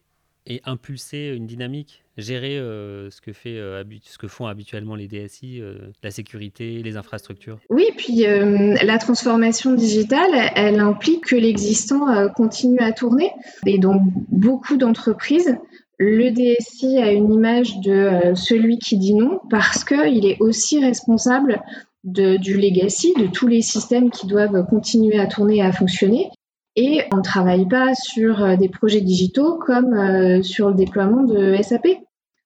[0.47, 5.07] et impulser une dynamique, gérer euh, ce, que fait, euh, ce que font habituellement les
[5.07, 7.59] DSI, euh, la sécurité, les infrastructures.
[7.71, 13.31] Oui, puis la transformation digitale, elle, implique que l'existant continue à tourner.
[13.67, 15.57] Et donc, beaucoup d'entreprises,
[15.99, 21.63] le DSI a une image de celui qui dit non parce qu'il est aussi responsable
[22.05, 26.31] du legacy, de tous les systèmes qui doivent continuer à tourner et à fonctionner.
[26.77, 31.23] Et on ne travaille pas sur euh, des projets digitaux comme euh, sur le déploiement
[31.23, 31.87] de SAP.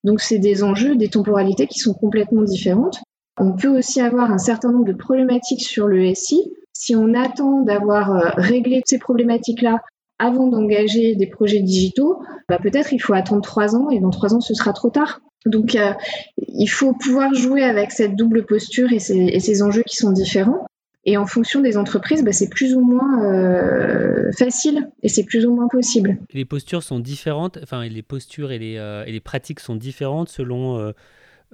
[0.04, 3.00] Donc c'est des enjeux, des temporalités qui sont complètement différentes.
[3.38, 6.52] On peut aussi avoir un certain nombre de problématiques sur le SI.
[6.72, 9.80] Si on attend d'avoir euh, réglé ces problématiques-là
[10.18, 14.34] avant d'engager des projets digitaux, bah peut-être il faut attendre trois ans et dans trois
[14.34, 15.20] ans ce sera trop tard.
[15.44, 15.76] Donc
[16.38, 20.10] il faut pouvoir jouer avec cette double posture et ces, et ces enjeux qui sont
[20.10, 20.66] différents.
[21.08, 25.46] Et en fonction des entreprises, bah, c'est plus ou moins euh, facile et c'est plus
[25.46, 26.18] ou moins possible.
[26.32, 30.28] Les postures sont différentes, enfin les postures et les, euh, et les pratiques sont différentes
[30.28, 30.92] selon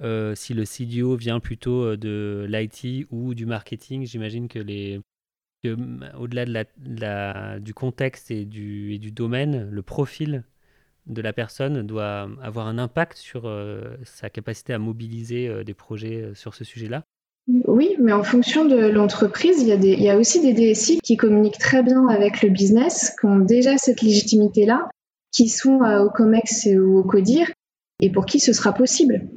[0.01, 4.07] euh, si le CDO vient plutôt de l'IT ou du marketing.
[4.07, 4.99] J'imagine que les
[6.17, 10.43] au-delà de la, du contexte et du, et du domaine, le profil
[11.05, 13.49] de la personne doit avoir un impact sur
[14.03, 17.05] sa capacité à mobiliser des projets sur ce sujet-là.
[17.47, 21.83] Oui, mais en fonction de l'entreprise, il, y a aussi des DSI qui communiquent très
[21.83, 24.87] bien avec le business, qui ont déjà cette légitimité-là,
[25.31, 27.51] qui sont euh, au COMEX ou au CODIR,
[28.01, 29.27] et pour qui ce sera possible.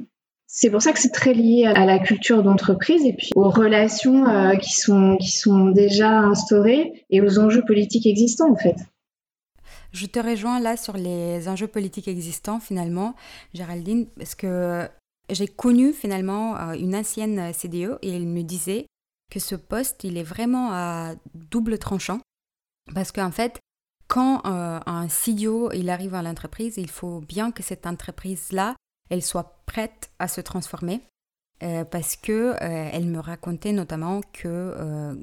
[0.47, 4.25] C'est pour ça que c'est très lié à la culture d'entreprise et puis aux relations
[4.25, 8.75] euh, qui, sont, qui sont déjà instaurées et aux enjeux politiques existants en fait.
[9.91, 13.13] Je te rejoins là sur les enjeux politiques existants finalement,
[13.53, 14.87] Géraldine, parce que
[15.29, 18.87] j'ai connu finalement euh, une ancienne CDE et elle me disait
[19.31, 22.19] que ce poste, il est vraiment à double tranchant.
[22.93, 23.59] Parce qu'en fait,
[24.07, 28.75] quand euh, un CDO il arrive à l'entreprise, il faut bien que cette entreprise-là,
[29.09, 31.01] elle soit prête à se transformer.
[31.63, 35.17] Euh, parce que elle me racontait notamment que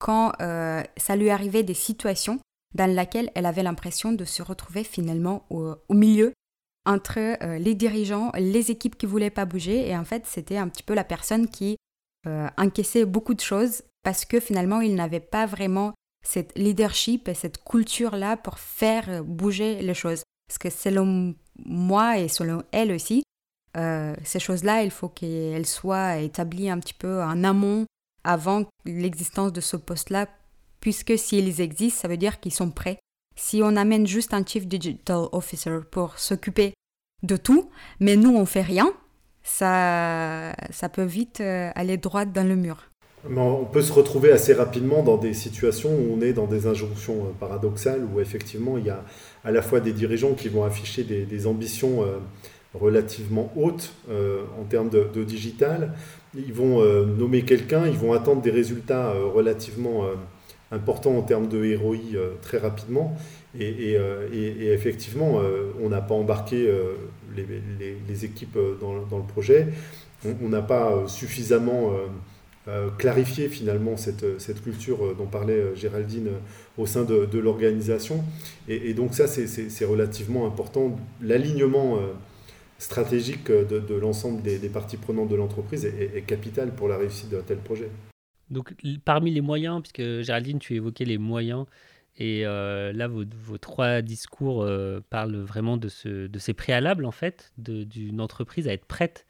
[0.00, 2.40] quand ça lui arrivait des situations
[2.74, 6.32] dans lesquelles elle avait l'impression de se retrouver finalement au milieu
[6.86, 9.88] entre euh, les dirigeants, les équipes qui voulaient pas bouger.
[9.88, 11.76] Et en fait, c'était un petit peu la personne qui
[12.26, 15.92] euh, encaissait beaucoup de choses parce que finalement, il n'avait pas vraiment
[16.24, 20.22] cette leadership et cette culture-là pour faire bouger les choses.
[20.48, 23.22] Parce que selon moi et selon elle aussi,
[23.76, 27.86] euh, ces choses-là, il faut qu'elles soient établies un petit peu en amont
[28.24, 30.28] avant l'existence de ce poste-là,
[30.80, 32.98] puisque s'ils existent, ça veut dire qu'ils sont prêts
[33.36, 36.74] si on amène juste un Chief Digital Officer pour s'occuper
[37.22, 38.92] de tout, mais nous on fait rien,
[39.42, 42.90] ça, ça peut vite euh, aller droit dans le mur.
[43.24, 47.24] on peut se retrouver assez rapidement dans des situations où on est dans des injonctions
[47.24, 49.04] euh, paradoxales, où effectivement il y a
[49.44, 52.18] à la fois des dirigeants qui vont afficher des, ambitions euh,
[52.74, 55.94] relativement hautes en termes de, digital,
[56.36, 60.04] ils vont nommer quelqu'un, ils vont attendre des résultats relativement
[60.70, 63.16] important en termes de ROI euh, très rapidement.
[63.58, 66.72] Et, euh, effectivement, euh, on n'a pas embarqué
[67.36, 69.68] les, équipes dans, le projet.
[70.24, 71.92] On n'a pas suffisamment
[72.98, 76.28] clarifié finalement cette, cette, culture dont parlait Géraldine
[76.78, 78.22] au sein de, l'organisation.
[78.68, 80.96] Et, donc ça, c'est relativement important.
[81.20, 81.98] L'alignement
[82.78, 87.42] stratégique de, l'ensemble des, parties prenantes de l'entreprise est, est, capital pour la réussite d'un
[87.42, 87.88] tel projet.
[88.50, 91.66] Donc, parmi les moyens, puisque Géraldine, tu évoquais les moyens,
[92.20, 93.24] et euh, là, vos,
[93.58, 98.72] trois discours euh, parlent vraiment de, ce, de ces préalables, en fait, d'une entreprise à
[98.72, 99.26] être prête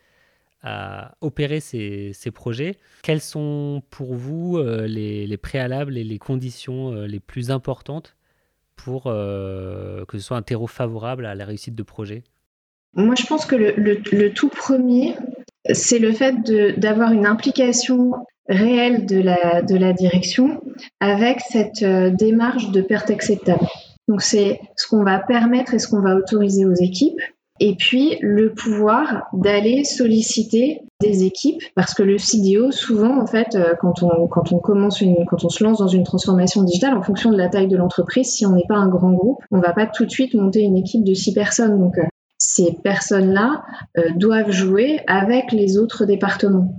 [0.62, 2.76] à opérer ces, ces projets.
[3.02, 8.16] Quels sont pour vous euh, les, les, préalables et les conditions les plus importantes
[8.76, 12.24] pour que ce soit un terreau favorable à la réussite de projet?
[12.94, 13.74] Moi, je pense que le,
[14.12, 15.14] le tout premier,
[15.72, 16.34] c'est le fait
[16.78, 18.12] d'avoir une implication
[18.50, 20.60] réelle de la, direction
[21.00, 23.66] avec cette euh, démarche de perte acceptable.
[24.08, 27.20] Donc c'est ce qu'on va permettre et ce qu'on va autoriser aux équipes.
[27.62, 33.54] Et puis le pouvoir d'aller solliciter des équipes, parce que le CDO, souvent, en fait,
[33.54, 37.02] euh, quand on, quand on commence quand on se lance dans une transformation digitale, en
[37.02, 39.72] fonction de la taille de l'entreprise, si on n'est pas un grand groupe, on va
[39.72, 41.78] pas tout de suite monter une équipe de six personnes.
[41.78, 42.02] Donc, euh,
[42.38, 43.62] ces personnes-là
[43.98, 46.74] euh, doivent jouer avec les autres départements.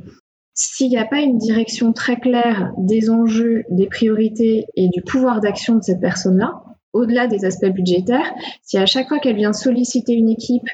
[0.63, 5.41] S'il n'y a pas une direction très claire des enjeux, des priorités et du pouvoir
[5.41, 6.62] d'action de cette personne-là,
[6.93, 10.67] au-delà des aspects budgétaires, si à chaque fois qu'elle vient solliciter une équipe,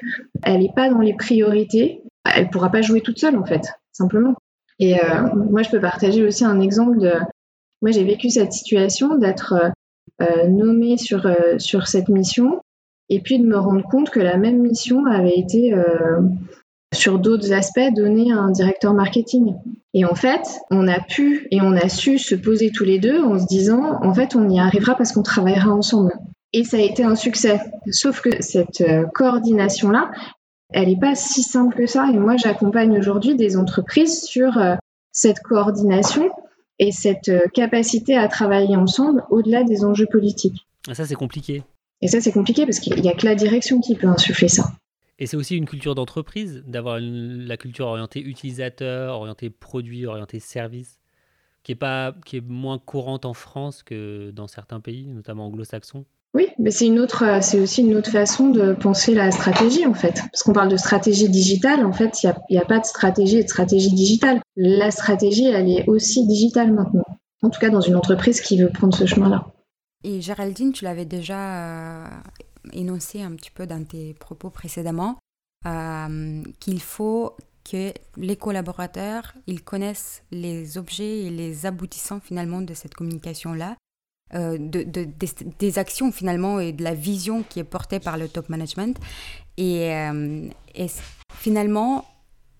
[0.43, 3.61] elle n'est pas dans les priorités, elle ne pourra pas jouer toute seule en fait,
[3.93, 4.35] simplement.
[4.79, 7.13] Et euh, moi, je peux partager aussi un exemple de...
[7.81, 9.53] Moi, j'ai vécu cette situation d'être
[10.21, 11.23] euh, nommée sur,
[11.87, 12.59] cette mission
[13.07, 16.19] et puis de me rendre compte que la même mission avait été euh,
[16.93, 19.55] sur d'autres aspects donnée à un directeur marketing.
[19.93, 23.21] Et en fait, on a pu et on a su se poser tous les deux
[23.23, 26.13] en se disant, en fait, on y arrivera parce qu'on travaillera ensemble.
[26.53, 27.59] Et ça a été un succès.
[27.91, 30.11] Sauf que cette euh, coordination-là,
[30.71, 32.09] elle n'est pas si simple que ça.
[32.13, 34.75] Et moi, j'accompagne aujourd'hui des entreprises sur euh,
[35.11, 36.29] cette coordination
[36.79, 40.67] et cette capacité à travailler ensemble au-delà des enjeux politiques.
[40.87, 41.63] Ah, ça, c'est compliqué.
[42.01, 44.69] Et ça, c'est compliqué parce qu'il n'y a que la direction qui peut insuffler ça.
[45.19, 50.99] Et c'est aussi une culture d'entreprise, d'avoir la culture orientée utilisateur, orientée produit, orientée service,
[51.63, 56.05] qui est, pas, qui est moins courante en France que dans certains pays, notamment anglo-saxons.
[56.33, 59.93] Oui, mais c'est une autre, c'est aussi une autre façon de penser la stratégie en
[59.93, 60.21] fait.
[60.31, 63.37] Parce qu'on parle de stratégie digitale, en fait, il n'y a, a, pas de stratégie
[63.37, 64.41] et de stratégie digitale.
[64.55, 67.05] La stratégie, elle est aussi digitale maintenant.
[67.41, 69.47] En tout cas, dans une entreprise qui veut prendre ce chemin-là.
[70.03, 72.07] Et Géraldine, tu l'avais déjà euh,
[72.73, 75.17] énoncé un petit peu dans tes propos précédemment,
[75.65, 77.35] euh, qu'il faut
[77.69, 83.75] que les collaborateurs, ils connaissent les objets et les aboutissants finalement de cette communication-là,
[84.33, 88.49] euh, de, des, actions finalement et de la vision qui est portée par le top
[88.49, 88.97] management.
[89.57, 89.89] Et,
[90.75, 90.87] et
[91.33, 92.05] finalement,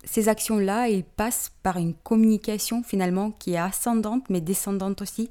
[0.04, 5.30] ces actions-là, ils passent par une communication finalement qui est ascendante mais descendante aussi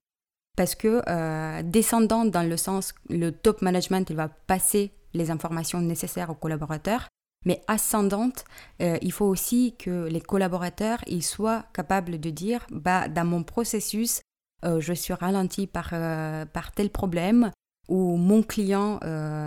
[0.56, 5.80] parce que euh, descendant dans le sens, le top management, il va passer les informations
[5.80, 7.08] nécessaires aux collaborateurs,
[7.44, 8.44] mais ascendante,
[8.82, 13.42] euh, il faut aussi que les collaborateurs ils soient capables de dire, bah, dans mon
[13.44, 14.22] processus,
[14.64, 17.50] euh, je suis ralenti par, par tel problème,
[17.88, 18.98] ou mon client,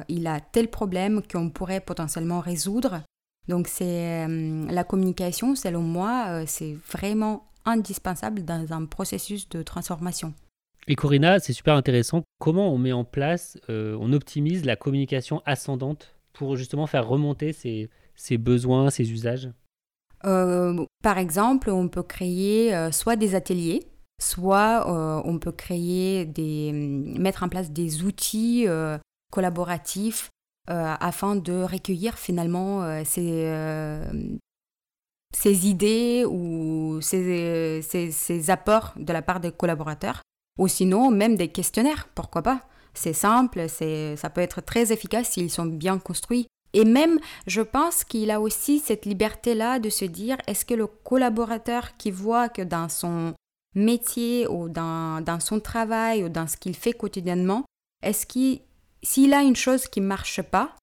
[0.07, 3.01] il a tel problème qu'on pourrait potentiellement résoudre.
[3.49, 10.33] Donc c'est la communication, selon moi, c'est vraiment indispensable dans un processus de transformation.
[10.91, 12.23] Et Corinna, c'est super intéressant.
[12.39, 17.53] Comment on met en place, euh, on optimise la communication ascendante pour justement faire remonter
[17.53, 19.51] ses, besoins, ses usages?
[20.25, 23.85] Euh, Par exemple, on peut créer euh, soit des ateliers,
[24.19, 24.83] soit
[25.23, 28.65] on peut créer des, mettre en place des outils
[29.31, 30.29] collaboratifs
[30.67, 33.47] afin de recueillir finalement ces,
[35.33, 40.21] ces idées ou ces, ces, apports de la part des collaborateurs
[40.57, 42.61] ou sinon, même des questionnaires, pourquoi pas
[42.93, 46.47] C'est simple, ça peut être très efficace s'ils sont bien construits.
[46.73, 50.87] Et même, je pense qu'il a aussi cette liberté-là de se dire, est-ce que le
[50.87, 53.33] collaborateur qui voit que dans son
[53.75, 57.65] métier ou dans, dans son travail ou dans ce qu'il fait quotidiennement,
[58.03, 58.61] est-ce qu'il,
[59.01, 60.75] s'il a une chose qui ne marche pas,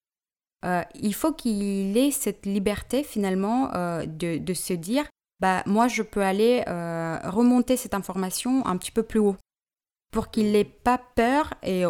[0.65, 5.05] euh, il faut qu'il ait cette liberté finalement euh, de, de, se dire,
[5.41, 9.37] bah, moi je peux aller euh, remonter cette information un petit peu plus haut
[10.17, 11.85] pour qu'il n'ait pas peur et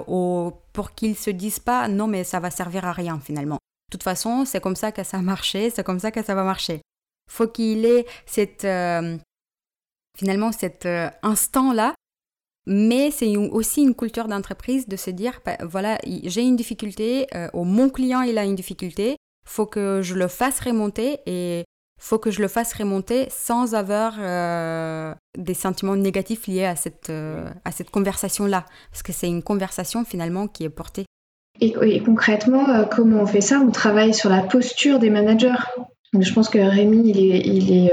[0.72, 3.54] pour qu'il se dise pas non mais ça va servir à rien finalement.
[3.54, 6.34] De toute façon, c'est comme ça que ça a marché, c'est comme ça que ça
[6.34, 6.80] va marcher.
[7.30, 9.16] Faut qu'il ait cette euh,
[10.18, 11.94] finalement cet euh, instant là,
[12.66, 17.48] mais c'est aussi une culture d'entreprise de se dire bah, voilà j'ai une difficulté, euh,
[17.52, 21.64] ou mon client il a une difficulté, faut que je le fasse remonter et
[21.98, 27.10] faut que je le fasse remonter sans avoir euh, des sentiments négatifs liés à cette,
[27.10, 28.64] euh, cette conversation-là.
[28.90, 31.06] Parce que c'est une conversation finalement qui est portée.
[31.60, 33.60] Et, concrètement, euh, comment on fait ça?
[33.66, 35.54] On travaille sur la posture des managers.
[36.18, 37.92] je pense que Rémi, il est, il est,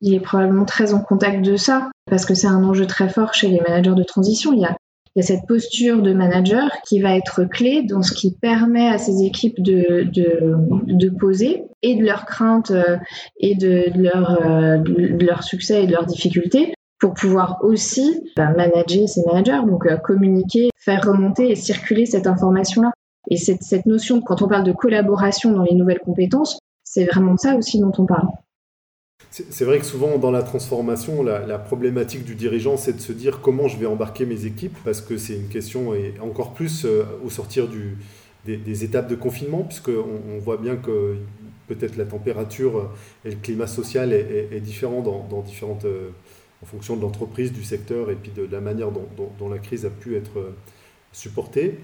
[0.00, 3.32] il est probablement très en contact de ça, parce que c'est un enjeu très fort
[3.32, 4.52] chez les managers de transition.
[4.52, 4.76] Il y a
[5.16, 8.88] il y a cette posture de manager qui va être clé dans ce qui permet
[8.88, 10.54] à ces équipes de, de,
[10.86, 12.98] de poser et de leurs craintes euh,
[13.40, 18.52] et de, leur, euh, de leur succès et de leurs difficultés pour pouvoir aussi bah,
[18.54, 22.92] manager ces managers, donc euh, communiquer, faire remonter et circuler cette information-là.
[23.30, 27.38] Et cette, cette notion, quand on parle de collaboration dans les nouvelles compétences, c'est vraiment
[27.38, 28.28] ça aussi dont on parle.
[29.30, 33.40] C'est vrai que souvent dans la transformation, la, problématique du dirigeant, c'est de se dire
[33.42, 36.86] comment je vais embarquer mes équipes, parce que c'est une question, et encore plus
[37.22, 37.68] au sortir
[38.46, 41.16] des, étapes de confinement, puisqu'on on voit bien que
[41.66, 42.90] peut-être la température
[43.24, 46.10] et le climat social est, différent dans, différentes, euh,
[46.62, 49.90] en fonction de l'entreprise, du secteur et puis de, la manière dont, la crise a
[49.90, 50.54] pu être euh,
[51.12, 51.78] supportée.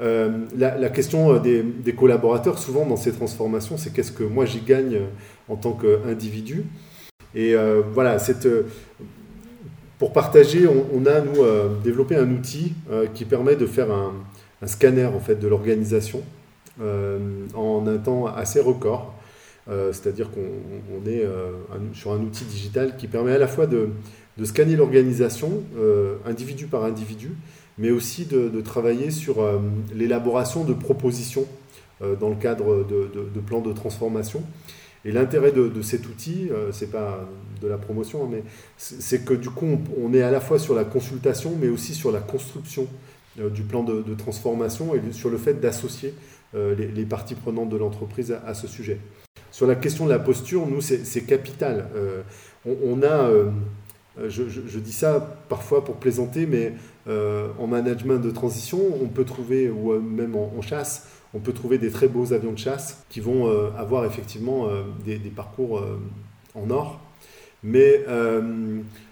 [0.00, 4.98] Euh, la, question des, collaborateurs, souvent dans ces transformations, c'est qu'est-ce que moi j'y gagne
[5.48, 6.64] en tant qu'individu.
[7.34, 7.54] Et
[7.92, 8.48] voilà, cette,
[9.98, 11.42] pour partager, on, a nous
[11.82, 12.74] développé un outil
[13.14, 14.12] qui permet de faire un,
[14.66, 16.22] scanner en fait de l'organisation
[16.80, 19.14] en un temps assez record.
[19.70, 21.52] Euh, c'est-à-dire qu'on est euh,
[21.94, 23.88] sur un outil digital qui permet à la fois de,
[24.44, 27.32] scanner l'organisation euh, individu par individu,
[27.78, 29.36] mais aussi de, travailler sur
[29.94, 31.46] l'élaboration de propositions
[32.20, 34.42] dans le cadre de, plans de transformation.
[35.04, 37.28] Et l'intérêt de, cet outil, c'est pas
[37.60, 38.42] de la promotion, hein, mais
[38.78, 42.10] c'est que du coup, on, est à la fois sur la consultation, mais aussi sur
[42.10, 42.86] la construction
[43.36, 46.14] du plan de, transformation et sur le fait d'associer
[46.54, 48.98] les, parties prenantes de l'entreprise à, ce sujet.
[49.54, 51.88] Sur la question de la posture, nous, c'est capital.
[51.94, 52.22] Euh,
[52.66, 53.50] on, a, euh,
[54.26, 56.72] je, dis ça parfois pour plaisanter, mais
[57.06, 61.78] euh, en management de transition, on peut trouver, ou même en, chasse, on peut trouver
[61.78, 64.68] des très beaux avions de chasse qui vont avoir effectivement
[65.04, 65.82] des, parcours
[66.54, 67.00] en or.
[67.62, 68.04] Mais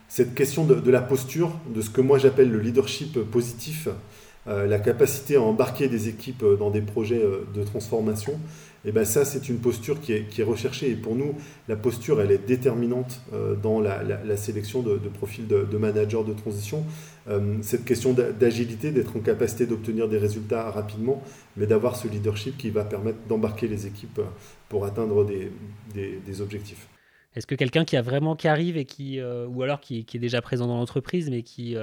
[0.08, 3.88] cette question de, la posture, de ce que moi j'appelle le leadership positif,
[4.46, 7.22] la capacité à embarquer des équipes dans des projets
[7.54, 8.38] de transformation,
[8.84, 10.90] et ben ça, c'est une posture qui est, recherchée.
[10.90, 11.34] Et pour nous,
[11.68, 16.24] la posture, elle est déterminante euh, dans la, sélection de, de profils de, de, managers
[16.26, 16.84] de transition.
[17.28, 21.22] Euh, cette question d'agilité, d'être en capacité d'obtenir des résultats rapidement,
[21.56, 24.20] mais d'avoir ce leadership qui va permettre d'embarquer les équipes
[24.68, 26.88] pour atteindre des, objectifs.
[27.34, 30.76] Est-ce que quelqu'un qui arrive et qui, euh, ou alors qui, est déjà présent dans
[30.76, 31.76] l'entreprise, mais qui,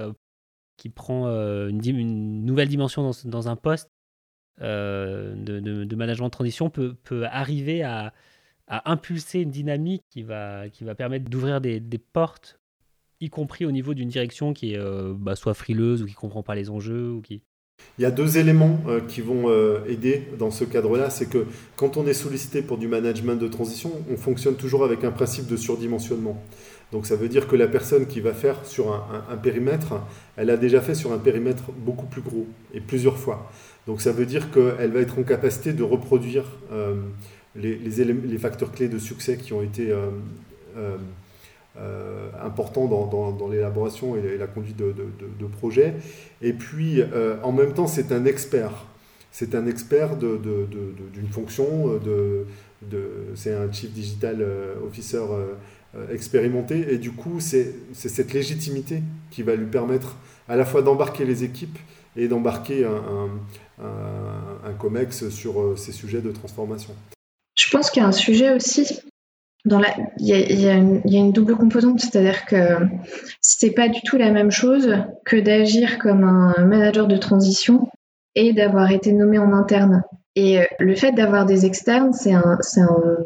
[0.77, 3.89] qui prend une, nouvelle dimension dans, un poste,
[4.61, 8.13] euh, de, management de transition peut, peut arriver à,
[8.67, 11.81] impulser une dynamique qui va, qui va permettre d'ouvrir des,
[12.13, 12.59] portes,
[13.21, 16.17] y compris au niveau d'une direction qui est euh, bah, soit frileuse ou qui ne
[16.17, 17.11] comprend pas les enjeux.
[17.11, 17.41] Ou qui...
[17.97, 19.49] Il y a deux éléments euh, qui vont
[19.87, 21.09] aider dans ce cadre-là.
[21.09, 25.03] C'est que quand on est sollicité pour du management de transition, on fonctionne toujours avec
[25.03, 26.41] un principe de surdimensionnement.
[26.91, 30.01] Donc ça veut dire que la personne qui va faire sur un périmètre,
[30.37, 33.51] elle a déjà fait sur un périmètre beaucoup plus gros et plusieurs fois.
[33.89, 36.95] Donc ça veut dire qu'elle va être en capacité de reproduire euh,
[37.55, 39.91] les, facteurs clés de succès qui ont été
[41.77, 45.95] euh, euh, importants dans, l'élaboration et la conduite de, projets.
[46.41, 47.01] Et puis
[47.43, 48.85] en même temps, c'est un expert.
[49.31, 52.45] C'est un expert d'une fonction, de,
[53.35, 54.45] c'est un Chief Digital
[54.85, 55.23] Officer
[56.11, 56.93] expérimenté.
[56.93, 59.01] Et du coup, c'est cette légitimité
[59.31, 60.15] qui va lui permettre
[60.47, 61.77] à la fois d'embarquer les équipes
[62.15, 66.95] et d'embarquer un, COMEX sur euh, ces sujets de transformation.
[67.55, 68.99] Je pense qu'il y a un sujet aussi
[69.65, 72.77] dans la, il y, a, y, a, une, double composante, c'est-à-dire que
[73.41, 77.89] c'est pas du tout la même chose que d'agir comme un manager de transition
[78.35, 80.03] et d'avoir été nommé en interne.
[80.35, 82.57] Et euh, le fait d'avoir des externes, c'est un,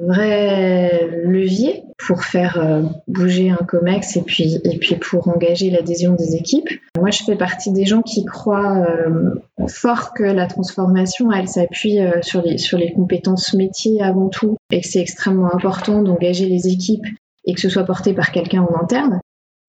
[0.01, 6.13] vrai levier pour faire euh, bouger un COMEX et puis, et puis pour engager l'adhésion
[6.13, 6.69] des équipes.
[6.97, 9.35] Moi, je fais partie des gens qui croient euh,
[9.67, 14.81] fort que la transformation, elle s'appuie sur, les, sur les compétences métiers avant tout et
[14.81, 17.05] que c'est extrêmement important d'engager les équipes
[17.45, 19.19] et que ce soit porté par quelqu'un en interne.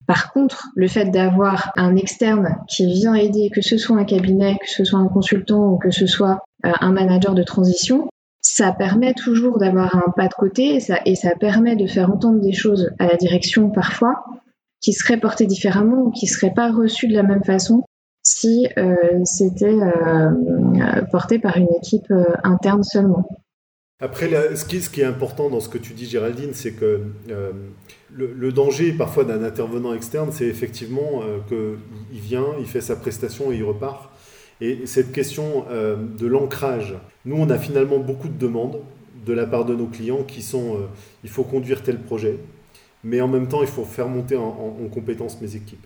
[0.07, 4.57] Par contre, le fait d'avoir un externe qui vient aider, que ce soit un cabinet,
[4.61, 6.43] que ce soit un consultant ou que ce soit
[6.81, 8.09] un manager de transition,
[8.45, 12.11] ça permet toujours d'avoir un pas de côté et ça, et ça permet de faire
[12.11, 14.23] entendre des choses à la direction parfois
[14.81, 17.83] qui seraient portées différemment ou qui ne seraient pas reçues de la même façon
[18.21, 22.11] si euh, c'était euh, porté par une équipe
[22.43, 23.27] interne seulement.
[23.99, 27.01] Après, ce, qui, est important dans ce que tu dis, Géraldine, c'est que
[28.13, 33.55] le, danger parfois d'un intervenant externe, c'est effectivement qu'il vient, il fait sa prestation et
[33.55, 34.11] il repart.
[34.61, 36.95] Et cette question euh, de l'ancrage,
[37.25, 38.79] nous, on a finalement beaucoup de demandes
[39.25, 40.79] de la part de nos clients qui sont euh,
[41.23, 42.37] il faut conduire tel projet,
[43.03, 45.85] mais en même temps, il faut faire monter en, en, compétence mes équipes.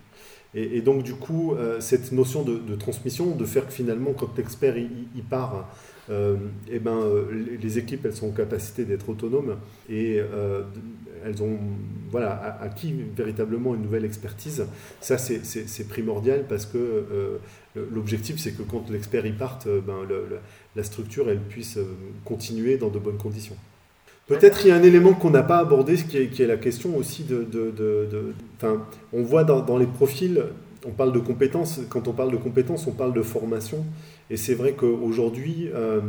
[0.52, 4.76] Et, donc, du coup, euh, cette notion de, transmission, de faire que finalement, quand l'expert
[4.76, 5.68] il, part,
[6.10, 7.00] eh ben,
[7.62, 9.56] les équipes, elles sont en capacité d'être autonomes
[9.88, 10.20] et
[11.24, 11.58] elles ont
[12.10, 14.66] voilà, acquis véritablement une nouvelle expertise.
[15.00, 16.78] Ça, c'est primordial parce que
[17.76, 19.94] euh, l'objectif, c'est que quand l'expert y parte, euh, ben,
[20.74, 21.84] la structure, elle puisse euh,
[22.24, 23.56] continuer dans de bonnes conditions.
[24.26, 26.56] Peut-être il y a un élément qu'on n'a pas abordé, qui est, qui est, la
[26.56, 27.42] question aussi de...
[27.42, 28.34] de,
[29.12, 30.44] on voit dans, les profils,
[30.86, 33.84] on parle de compétences, quand on parle de compétences, on parle de formation.
[34.30, 36.00] Et c'est vrai qu'aujourd'hui, euh,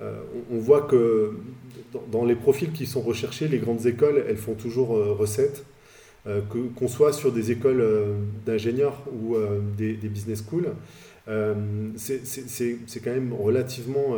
[0.00, 0.20] euh,
[0.52, 1.32] on voit que
[2.12, 5.64] dans, les profils qui sont recherchés, les grandes écoles, elles font toujours euh, recette.
[6.50, 7.82] qu'on soit sur des écoles
[8.44, 9.36] d'ingénieurs ou
[9.78, 10.68] des, des, business schools,
[11.96, 14.16] c'est quand même relativement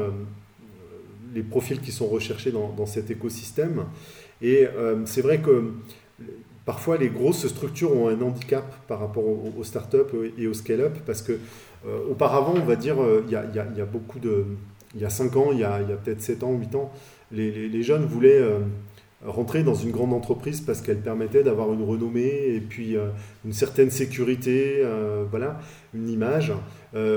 [1.33, 3.85] les profils qui sont recherchés dans, dans cet écosystème.
[4.43, 4.67] Et
[5.05, 5.71] c'est vrai que
[6.65, 11.23] parfois les grosses structures ont un handicap par rapport aux, startups et aux scale-up parce
[11.23, 11.39] que
[11.87, 14.45] euh, auparavant, on va dire, euh, il y a, beaucoup de.
[14.95, 16.93] Il y a 5 ans, il y a, peut-être 7 ans, 8 ans,
[17.33, 18.59] les, jeunes voulaient euh,
[19.25, 22.97] rentrer dans une grande entreprise parce qu'elle permettait d'avoir une renommée et puis
[23.45, 24.83] une certaine sécurité,
[25.31, 25.61] voilà,
[25.95, 26.53] une image.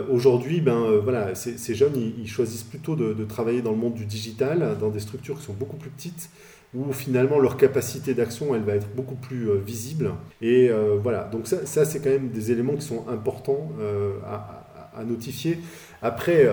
[0.10, 4.78] Aujourd'hui, ben, voilà, ces, jeunes, ils, choisissent plutôt de, travailler dans le monde du digital,
[4.80, 6.30] dans des structures qui sont beaucoup plus petites,
[6.76, 10.12] où finalement leur capacité d'action elle va être beaucoup plus euh, visible.
[10.42, 14.62] Et euh, voilà, donc ça, c'est quand même des éléments qui sont importants euh, à,
[15.06, 15.60] notifier.
[16.02, 16.48] Après,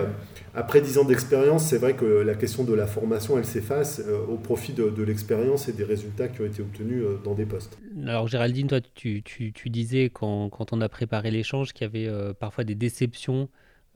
[0.53, 4.35] après 10 ans d'expérience, c'est vrai que la question de la formation, elle s'efface au
[4.35, 7.77] profit de, l'expérience et des résultats qui ont été obtenus dans des postes.
[8.05, 9.23] Alors Géraldine, toi, tu,
[9.67, 13.47] disais quand, on a préparé l'échange qu'il y avait parfois des déceptions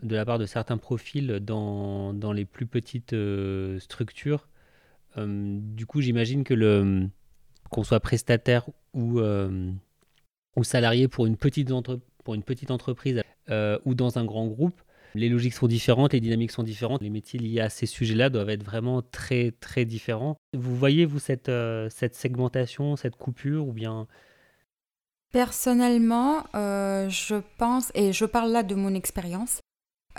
[0.01, 3.13] de la part de certains profils dans les plus petites
[3.79, 4.47] structures.
[5.17, 7.07] Euh, du coup, j'imagine que le
[7.69, 9.71] qu'on soit prestataire ou, euh,
[10.55, 11.69] ou salarié pour une petite,
[12.23, 14.81] pour une petite entreprise euh, ou dans un grand groupe,
[15.15, 18.49] les logiques sont différentes, les dynamiques sont différentes, les métiers liés à ces sujets-là doivent
[18.49, 20.37] être vraiment très très différents.
[20.53, 21.51] Vous voyez, vous, cette,
[21.89, 24.07] cette segmentation, cette coupure ou bien?
[25.33, 29.59] Personnellement, je pense, et je parle là de mon expérience,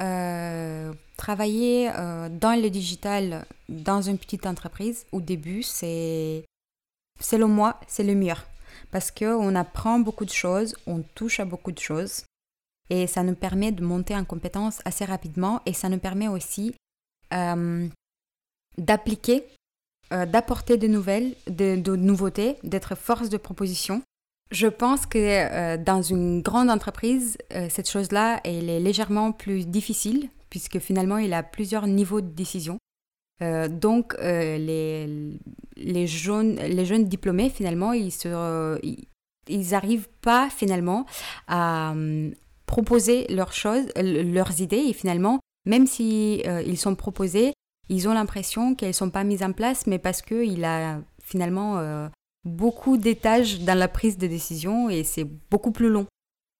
[0.00, 6.44] euh, travailler euh, dans le digital dans une petite entreprise au début, c'est,
[7.20, 8.34] selon moi, c'est le mieux.
[8.90, 12.24] Parce qu'on apprend beaucoup de choses, on touche à beaucoup de choses.
[12.90, 15.60] Et ça nous permet de monter en compétence assez rapidement.
[15.66, 16.74] Et ça nous permet aussi
[17.34, 17.88] euh,
[18.78, 19.44] d'appliquer,
[20.10, 24.00] d'apporter de nouvelles, de nouveautés, d'être force de proposition
[24.50, 29.66] je pense que euh, dans une grande entreprise, euh, cette chose-là, elle est légèrement plus
[29.66, 32.78] difficile puisque finalement, il a plusieurs niveaux de décision.
[33.42, 35.38] Euh, donc, les,
[35.76, 38.78] les, jeunes, les jeunes diplômés, finalement, ils se,
[39.48, 41.04] ils, arrivent pas finalement
[41.48, 41.94] à
[42.64, 47.52] proposer leurs choses, leurs idées et finalement, même si ils sont proposés,
[47.90, 52.08] ils ont l'impression qu'elles sont pas mises en place, mais parce que il a finalement
[52.48, 56.06] beaucoup d'étages dans la prise de décision et c'est beaucoup plus long.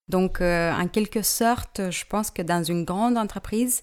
[0.08, 3.82] Donc, euh, en quelque sorte, je pense que dans une grande entreprise,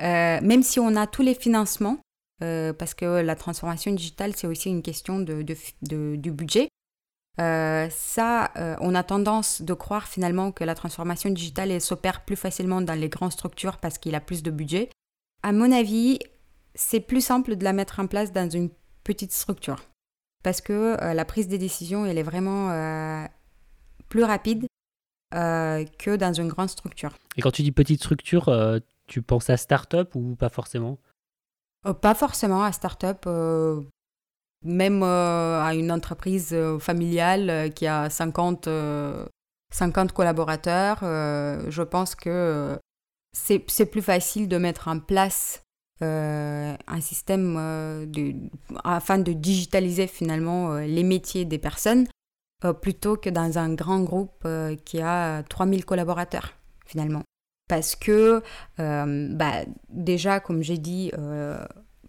[0.00, 1.98] euh, même si on a tous les financements,
[2.42, 5.42] euh, parce que la transformation digitale, c'est aussi une question de,
[6.16, 6.68] du budget,
[7.36, 12.94] ça, on a tendance de croire finalement que la transformation digitale s'opère plus facilement dans
[12.94, 14.90] les grandes structures parce qu'il a plus de budget.
[15.42, 16.20] À mon avis,
[16.76, 18.70] c'est plus simple de la mettre en place dans une
[19.02, 19.80] petite structure
[20.44, 23.24] parce que euh, la prise des décisions, elle est vraiment euh,
[24.08, 24.66] plus rapide
[25.34, 27.14] euh, que dans une grande structure.
[27.36, 28.54] Et quand tu dis petite structure,
[29.08, 30.98] tu penses à start-up ou pas forcément?
[32.00, 33.26] Pas forcément à start-up,
[34.62, 38.68] même à une entreprise familiale qui a 50,
[39.72, 40.98] 50 collaborateurs.
[41.00, 42.78] je pense que
[43.32, 45.63] c'est plus facile de mettre en place
[46.04, 48.06] euh, un système euh,
[48.84, 52.06] afin de digitaliser finalement euh, les métiers des personnes
[52.80, 54.48] plutôt que dans un grand groupe
[54.86, 56.54] qui a 3000 collaborateurs
[56.86, 57.22] finalement.
[57.68, 58.42] Parce que
[58.78, 61.12] bah, déjà, comme j'ai dit,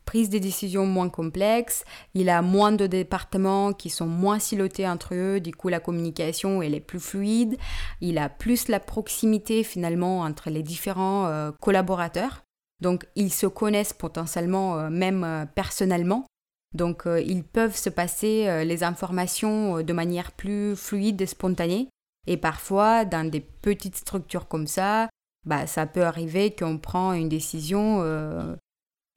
[0.05, 1.83] prise des décisions moins complexes,
[2.13, 6.61] il a moins de départements qui sont moins silotés entre eux, du coup la communication
[6.61, 7.57] elle est plus fluide,
[7.99, 12.44] il a plus la proximité finalement entre les différents collaborateurs.
[12.85, 16.27] Donc ils se connaissent potentiellement euh, même euh, personnellement.
[16.75, 21.89] Donc euh, ils peuvent se passer les informations de manière plus fluide et spontanée.
[22.27, 25.09] Et parfois, dans des petites structures comme ça,
[25.47, 28.03] bah, ça peut arriver qu'on prend une décision,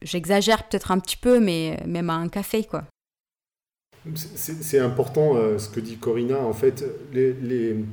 [0.03, 2.83] j'exagère peut-être un petit peu, mais même à un café, quoi.
[4.15, 6.37] C'est important ce que dit Corinna.
[6.37, 7.85] En fait, il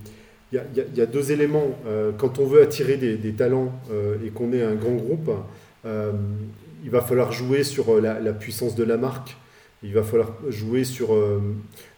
[0.53, 1.79] y, a deux éléments.
[2.19, 3.73] quand on veut attirer des, talents
[4.23, 5.31] et qu'on est un grand groupe,
[6.87, 9.37] il va falloir jouer sur euh, la, puissance de la marque,
[9.83, 11.41] il va falloir jouer sur, euh,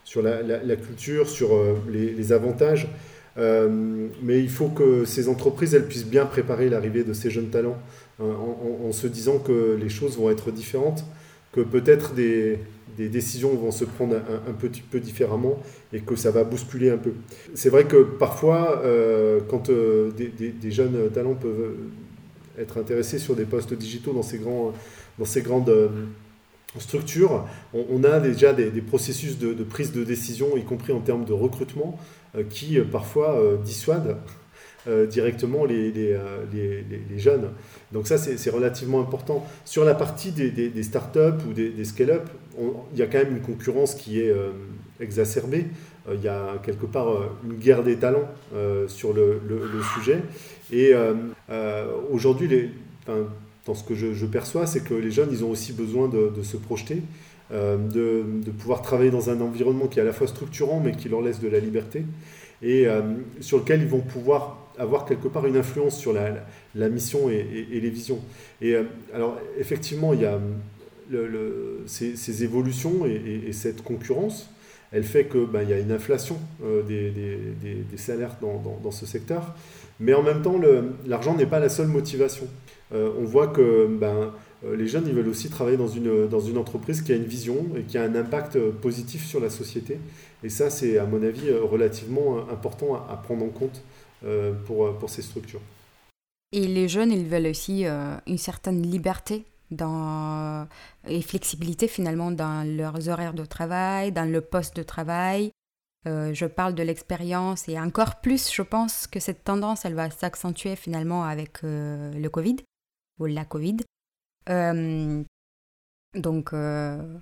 [0.02, 1.50] sur la, culture, sur
[1.90, 2.88] les, avantages.
[3.36, 7.78] mais il faut que ces entreprises elles puissent bien préparer l'arrivée de ces jeunes talents
[8.18, 11.04] en, se disant que les choses vont être différentes.
[11.52, 12.58] que peut-être des,
[12.96, 15.62] des, décisions vont se prendre un, petit peu différemment
[15.92, 17.12] et que ça va bousculer un peu.
[17.54, 18.82] C'est vrai que parfois,
[19.48, 21.76] quand des, jeunes talents peuvent
[22.58, 24.72] être intéressés sur des postes digitaux dans ces, grands,
[25.18, 25.90] dans ces grandes
[26.76, 31.32] structure, on, a déjà des, processus de, prise de décision, y compris en termes de
[31.32, 31.98] recrutement,
[32.36, 34.16] euh, qui euh, parfois euh, dissuadent
[35.10, 36.16] directement les,
[37.18, 37.50] jeunes.
[37.92, 39.46] Donc ça, c'est relativement important.
[39.66, 42.26] Sur la partie des, des startups ou des, scale-up,
[42.58, 44.34] il y a quand même une concurrence qui est
[44.98, 45.66] exacerbée.
[46.10, 47.08] il y a quelque part
[47.44, 48.30] une guerre des talents
[48.86, 49.42] sur le,
[49.94, 50.22] sujet.
[50.72, 50.92] Et
[52.10, 52.70] aujourd'hui, les
[53.68, 56.56] dans ce que je, perçois, c'est que les jeunes, ils ont aussi besoin de, se
[56.56, 57.02] projeter,
[57.52, 61.10] euh, de, pouvoir travailler dans un environnement qui est à la fois structurant, mais qui
[61.10, 62.04] leur laisse de la liberté,
[62.62, 63.02] et euh,
[63.40, 67.90] sur lequel ils vont pouvoir avoir quelque part une influence sur la, mission et, les
[67.90, 68.20] visions.
[68.62, 70.40] Et euh, alors, effectivement, il y a
[71.86, 74.48] ces, évolutions et, cette concurrence,
[74.92, 76.38] elle fait qu'il ben, y a une inflation
[76.86, 79.54] des, salaires dans, ce secteur,
[80.00, 80.60] mais en même temps,
[81.06, 82.46] l'argent n'est pas la seule motivation.
[82.92, 84.32] Euh, on voit que ben,
[84.64, 87.82] euh, les jeunes ils veulent aussi travailler dans une, entreprise qui a une vision et
[87.82, 89.98] qui a un impact euh, positif sur la société.
[90.42, 93.82] Et ça, c'est à mon avis relativement important à, prendre en compte
[94.66, 95.60] pour, pour ces structures.
[96.52, 100.68] Et les jeunes, ils veulent aussi une certaine liberté dans,
[101.08, 105.50] et flexibilité finalement dans leurs horaires de travail, dans le poste de travail.
[106.32, 110.76] Je parle de l'expérience et encore plus, je pense que cette tendance, elle va s'accentuer
[110.76, 112.56] finalement avec le Covid
[113.18, 113.78] ou la Covid.
[114.48, 115.22] Euh,
[116.14, 117.18] donc, euh,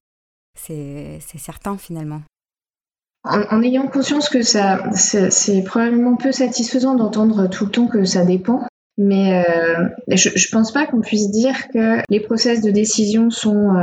[0.54, 2.22] c'est certain finalement.
[3.24, 8.24] En, ayant conscience que ça, c'est probablement peu satisfaisant d'entendre tout le temps que ça
[8.24, 8.64] dépend,
[8.98, 13.74] mais euh, je, ne pense pas qu'on puisse dire que les process de décision sont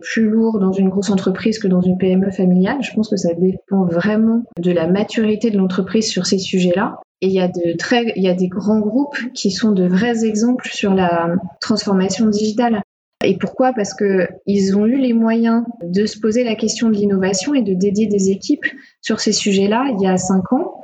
[0.00, 2.78] plus lourds dans une grosse entreprise que dans une PME familiale.
[2.82, 6.98] Je pense que ça dépend vraiment de la maturité de l'entreprise sur ces sujets-là.
[7.20, 9.86] Et il y a de très, il y a des grands groupes qui sont de
[9.86, 12.82] vrais exemples sur la transformation digitale.
[13.24, 13.72] Et pourquoi?
[13.72, 17.62] Parce que ils ont eu les moyens de se poser la question de l'innovation et
[17.62, 18.66] de dédier des équipes
[19.00, 20.82] sur ces sujets-là il y a cinq ans.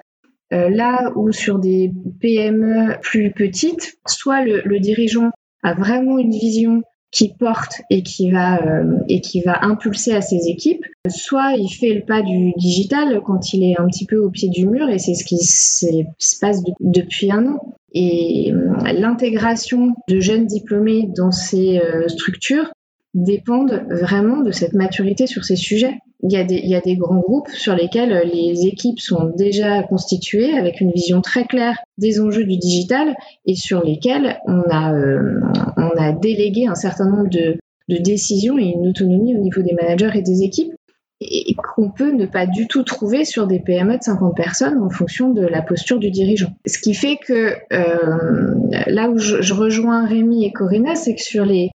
[0.52, 5.30] Euh, là où sur des PME plus petites, soit le, le dirigeant
[5.62, 10.20] a vraiment une vision qui porte et qui va euh, et qui va impulser à
[10.20, 10.84] ses équipes.
[11.08, 14.48] Soit il fait le pas du digital quand il est un petit peu au pied
[14.48, 17.74] du mur et c'est ce qui se passe depuis un an.
[17.92, 22.70] Et euh, l'intégration de jeunes diplômés dans ces euh, structures
[23.14, 25.98] dépendent vraiment de cette maturité sur ces sujets.
[26.22, 29.30] Il y, a des, il y a des grands groupes sur lesquels les équipes sont
[29.36, 33.14] déjà constituées avec une vision très claire des enjeux du digital
[33.46, 35.40] et sur lesquels on a, euh,
[35.76, 37.56] on a délégué un certain nombre de,
[37.88, 40.72] de décisions et une autonomie au niveau des managers et des équipes
[41.20, 44.90] et qu'on peut ne pas du tout trouver sur des PME de 50 personnes en
[44.90, 46.52] fonction de la posture du dirigeant.
[46.64, 48.54] Ce qui fait que euh,
[48.86, 51.70] là où je, je, rejoins Rémi et Corinna, c'est que sur les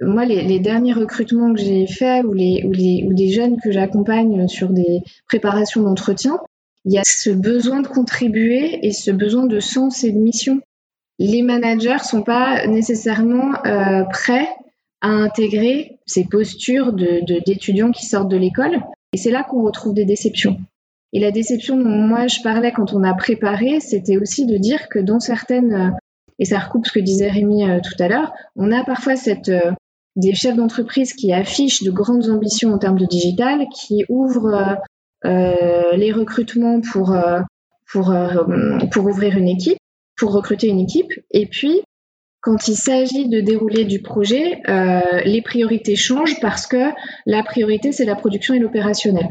[0.00, 5.02] moi, les, derniers recrutements que j'ai faits ou, les, ou, jeunes que j'accompagne sur des
[5.26, 6.38] préparations d'entretien,
[6.84, 10.60] il y a ce besoin de contribuer et ce besoin de sens et de mission.
[11.18, 14.48] Les managers sont pas nécessairement euh, prêts
[15.00, 18.80] à intégrer ces postures d'étudiants de, qui sortent de l'école.
[19.12, 20.58] Et c'est là qu'on retrouve des déceptions.
[21.12, 24.88] Et la déception dont moi je parlais quand on a préparé, c'était aussi de dire
[24.88, 25.96] que dans certaines,
[26.38, 29.48] et ça recoupe ce que disait Rémi euh, tout à l'heure, on a parfois cette,
[29.48, 29.72] euh,
[30.18, 34.76] des chefs d'entreprise qui affichent de grandes ambitions en termes de digital, qui ouvrent
[35.24, 37.40] euh, les recrutements pour, euh,
[37.90, 38.44] pour, euh,
[38.92, 39.78] pour ouvrir une équipe,
[40.16, 41.12] pour recruter une équipe.
[41.30, 41.82] Et puis,
[42.40, 44.62] quand il s'agit de dérouler du projet,
[45.24, 46.92] les priorités changent parce que
[47.26, 49.28] la priorité, c'est la production et l'opérationnel.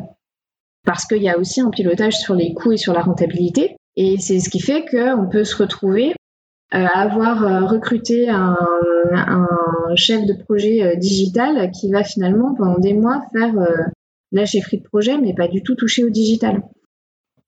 [0.86, 3.78] Parce qu'il y a aussi un pilotage sur les coûts et sur la rentabilité.
[3.96, 6.14] Et c'est ce qui fait qu'on peut se retrouver
[6.76, 8.58] euh, avoir euh, recruté un,
[9.96, 13.54] chef de projet euh, digital qui va finalement pendant des mois faire
[14.32, 16.62] la chefferie de projet mais pas du tout toucher au digital.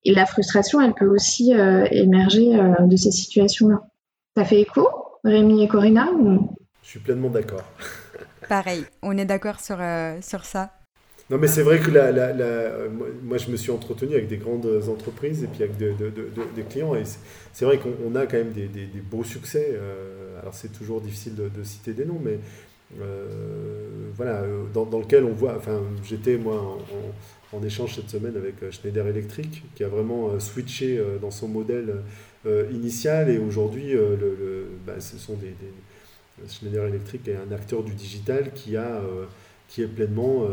[0.05, 1.51] Et la frustration, elle peut aussi
[1.91, 3.81] émerger de ces situations-là.
[4.37, 4.87] Ça fait écho,
[5.25, 6.07] Rémi et Corinna
[6.81, 7.65] Je suis pleinement d'accord.
[8.47, 9.77] Pareil, on est d'accord sur,
[10.21, 10.78] sur ça.
[11.29, 12.33] Non, mais c'est vrai que la, la,
[13.23, 16.95] moi, je me suis entretenu avec des grandes entreprises et puis avec des clients.
[16.95, 17.03] Et
[17.53, 18.67] c'est vrai qu'on a quand même des,
[19.11, 19.73] beaux succès.
[19.73, 22.39] Euh, alors, c'est toujours difficile de, citer des noms, mais
[22.99, 23.27] euh,
[24.15, 25.55] voilà, dans, lequel on voit.
[25.55, 26.79] Enfin, j'étais, moi,
[27.53, 31.97] en, échange cette semaine avec Schneider Electric, qui a vraiment switché dans son modèle
[32.71, 33.29] initial.
[33.29, 33.93] Et aujourd'hui,
[34.83, 35.53] bah, ce sont des,
[36.47, 39.03] Schneider Electric est un acteur du digital qui a
[39.69, 40.45] qui est pleinement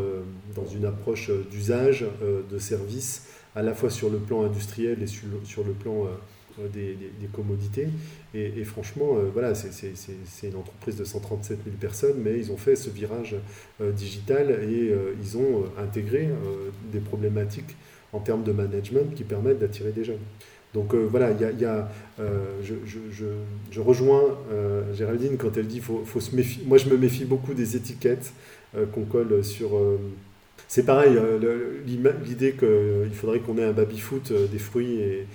[0.55, 5.63] dans une approche d'usage, de service, à la fois sur le plan industriel et sur,
[5.65, 6.07] le plan
[6.71, 6.95] des,
[7.33, 7.87] commodités.
[8.35, 12.91] Et, franchement, voilà, c'est une entreprise de 137 000 personnes, mais ils ont fait ce
[12.91, 13.35] virage
[13.81, 16.29] digital et ils ont intégré
[16.91, 17.75] des problématiques
[18.13, 20.19] en termes de management qui permettent d'attirer des jeunes.
[20.73, 21.89] Donc euh, voilà, il y a,
[22.19, 22.75] euh, je,
[23.71, 26.63] je, rejoins euh, Géraldine quand elle dit faut, faut se méfier.
[26.65, 28.33] Moi, je me méfie beaucoup des étiquettes
[28.93, 29.71] qu'on colle sur.
[30.67, 31.17] c'est pareil,
[32.25, 35.27] l'idée qu'il faudrait qu'on ait un baby-foot, des fruits et,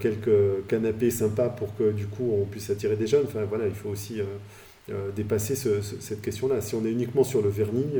[0.00, 3.24] quelques canapés sympas pour que du coup on puisse attirer des jeunes.
[3.26, 4.20] Enfin voilà, il faut aussi
[5.16, 6.60] dépasser cette question-là.
[6.60, 7.98] Si on est uniquement sur le vernis,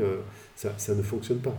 [0.55, 1.55] ça, ne fonctionne pas.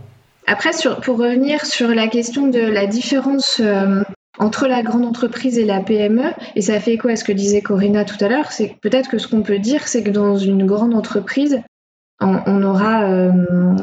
[0.47, 0.69] Après,
[1.03, 4.03] pour revenir sur la question de la différence euh,
[4.37, 7.61] entre la grande entreprise et la PME, et ça fait quoi à ce que disait
[7.61, 10.65] Corinna tout à l'heure, c'est peut-être que ce qu'on peut dire, c'est que dans une
[10.67, 11.61] grande entreprise,
[12.19, 13.31] on, aura euh,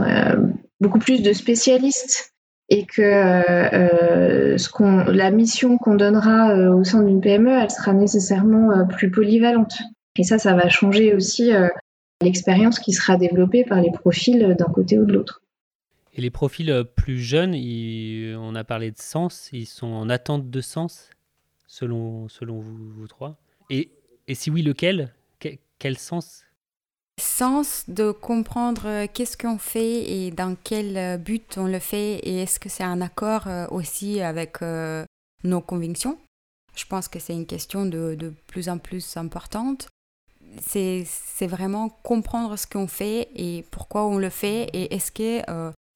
[0.00, 0.46] euh,
[0.80, 2.32] beaucoup plus de spécialistes
[2.68, 9.10] et que qu'on, la mission qu'on donnera au sein d'une PME, elle sera nécessairement plus
[9.10, 9.74] polyvalente.
[10.16, 11.52] Et ça, ça va changer aussi
[12.22, 15.42] l'expérience qui sera développée par les profils d'un côté ou de l'autre.
[16.14, 17.54] Et les profils euh, plus jeunes,
[18.38, 21.08] on a parlé de sens, ils sont en attente de sens,
[21.66, 23.38] selon, selon vous, trois?
[23.70, 23.90] Et
[24.34, 25.12] si oui, lequel?
[25.78, 26.44] Quel sens?
[27.22, 32.18] Sens de comprendre euh, qu'est-ce qu'on fait et dans quel euh, but on le fait
[32.18, 34.58] et est-ce que c'est un accord aussi avec
[35.44, 36.18] nos convictions?
[36.74, 39.88] Je pense que c'est une question de, de, plus en plus importante.
[40.60, 41.06] C'est
[41.42, 45.42] vraiment comprendre ce qu'on fait et pourquoi on le fait et est-ce que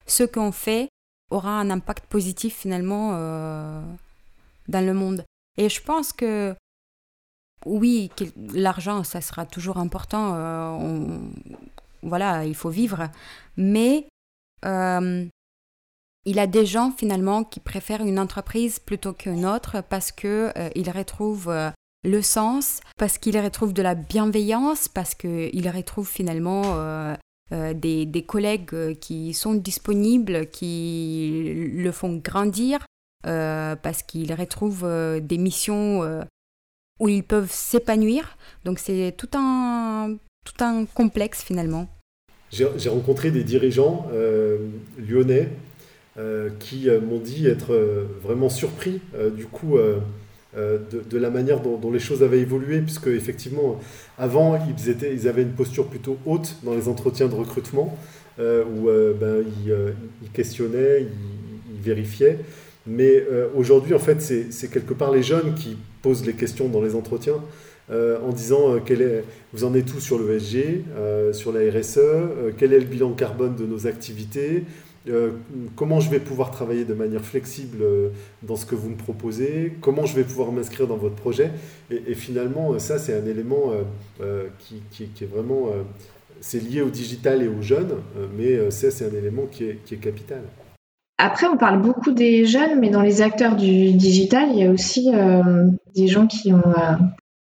[0.07, 0.89] ce qu'on fait
[1.29, 3.81] aura un impact positif finalement euh,
[4.67, 5.25] dans le monde.
[5.57, 6.55] Et je pense que
[7.67, 8.09] oui,
[8.53, 10.33] l'argent, ça sera toujours important.
[10.35, 11.19] Euh,
[12.03, 13.09] voilà, il faut vivre.
[13.55, 14.07] Mais
[14.65, 15.25] euh,
[16.25, 20.91] il y a des gens finalement qui préfèrent une entreprise plutôt qu'une autre parce qu'ils
[20.93, 21.53] retrouvent
[22.03, 27.15] le sens, parce qu'ils retrouvent de la bienveillance, parce qu'ils retrouvent finalement
[27.53, 32.79] euh, des, collègues euh, qui sont disponibles, qui le font grandir
[33.25, 34.87] euh, parce qu'ils retrouvent
[35.21, 36.01] des missions
[36.99, 38.37] où ils peuvent s'épanouir.
[38.65, 41.87] Donc c'est tout un, tout un complexe finalement.
[42.51, 44.07] J'ai rencontré des dirigeants
[44.97, 45.49] lyonnais
[46.59, 47.75] qui m'ont dit être
[48.23, 49.01] vraiment surpris
[49.35, 49.77] du coup
[50.57, 50.79] euh,
[51.09, 53.79] de, la manière dont, les choses avaient évolué, puisque effectivement,
[54.17, 57.95] avant, ils, étaient, ils avaient une posture plutôt haute dans les entretiens de recrutement,
[58.39, 59.43] euh, où euh, ben,
[60.23, 62.39] ils, questionnaient, ils, vérifiaient.
[62.87, 63.23] Mais
[63.55, 65.77] aujourd'hui, en fait, c'est quelque part les jeunes qui
[66.07, 67.41] posent les questions dans les entretiens.
[67.91, 70.83] en disant quel est, vous en êtes tout sur le SG,
[71.33, 71.99] sur la RSE,
[72.57, 74.63] quel est le bilan carbone de nos activités,
[75.09, 75.31] euh,
[75.75, 78.09] comment je vais pouvoir travailler de manière flexible euh,
[78.43, 81.51] dans ce que vous me proposez, comment je vais pouvoir m'inscrire dans votre projet.
[81.89, 83.73] Et, finalement, euh, ça, c'est un élément
[84.59, 85.69] qui, est vraiment...
[86.41, 87.95] c'est lié au digital et aux jeunes,
[88.37, 90.41] mais ça, c'est un élément qui est, capital.
[91.17, 94.71] Après, on parle beaucoup des jeunes, mais dans les acteurs du digital, il y a
[94.71, 95.11] aussi
[95.95, 96.73] des gens qui ont...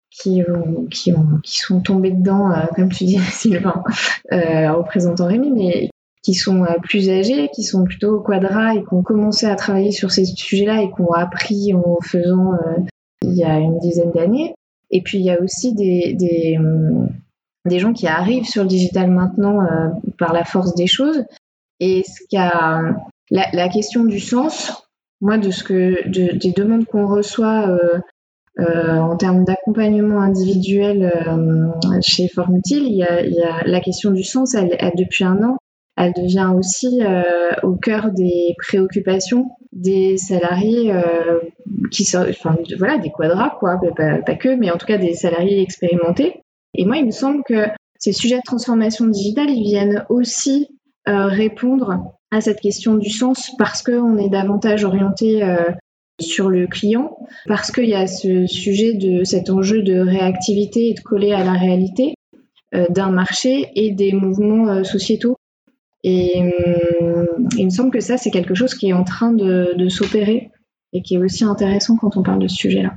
[0.09, 0.41] Qui,
[0.89, 3.83] qui, ont, qui, sont tombés dedans, comme tu dis, Sylvain,
[4.31, 5.89] en représentant Rémi, mais
[6.27, 9.55] qui sont euh, plus âgés, qui sont plutôt au quadra et qui ont commencé à
[9.55, 12.81] travailler sur ces sujets-là et qui ont appris en faisant euh,
[13.21, 14.53] il y a une dizaine d'années.
[14.91, 16.59] Et puis il y a aussi des, des,
[17.65, 19.87] des, gens qui arrivent sur le digital maintenant euh,
[20.17, 21.23] par la force des choses.
[21.79, 22.37] Et ce qui
[23.29, 24.87] la, question du sens,
[25.21, 27.99] moi, de ce que, de, des demandes qu'on reçoit euh,
[28.59, 34.55] euh, en termes d'accompagnement individuel euh, chez Formutil, il y, a, la question du sens,
[34.55, 35.57] elle, depuis un an,
[35.95, 37.01] elle devient aussi
[37.63, 40.93] au cœur des préoccupations des salariés
[41.91, 45.59] qui sont, enfin voilà, des quadras quoi, pas, que, mais en tout cas des salariés
[45.59, 46.43] expérimentés.
[46.75, 47.65] Et moi, il me semble que
[47.97, 50.67] ces sujets de transformation digitale, ils viennent aussi
[51.07, 55.41] répondre à cette question du sens parce qu'on est davantage orienté
[56.19, 57.17] sur le client,
[57.47, 61.43] parce qu'il y a ce sujet de cet enjeu de réactivité et de coller à
[61.43, 62.15] la réalité
[62.89, 65.37] d'un marché et des mouvements sociétaux
[66.03, 67.25] et euh,
[67.57, 70.51] il me semble que ça, c'est quelque chose qui est en train de, s'opérer
[70.93, 72.95] et qui est aussi intéressant quand on parle de ce sujet-là.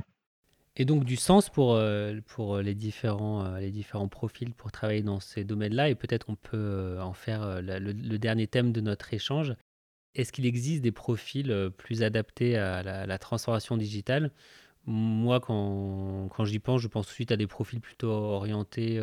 [0.77, 5.01] Et donc du sens pour, euh, pour les, différents, euh, les différents profils pour travailler
[5.01, 9.53] dans ces domaines-là, et peut-être on peut en faire le, dernier thème de notre échange.
[10.15, 14.31] Est-ce qu'il existe des profils plus adaptés à la, transformation digitale?
[14.85, 18.99] Moi, quand, quand j'y pense, je pense tout de suite à des profils plutôt orientés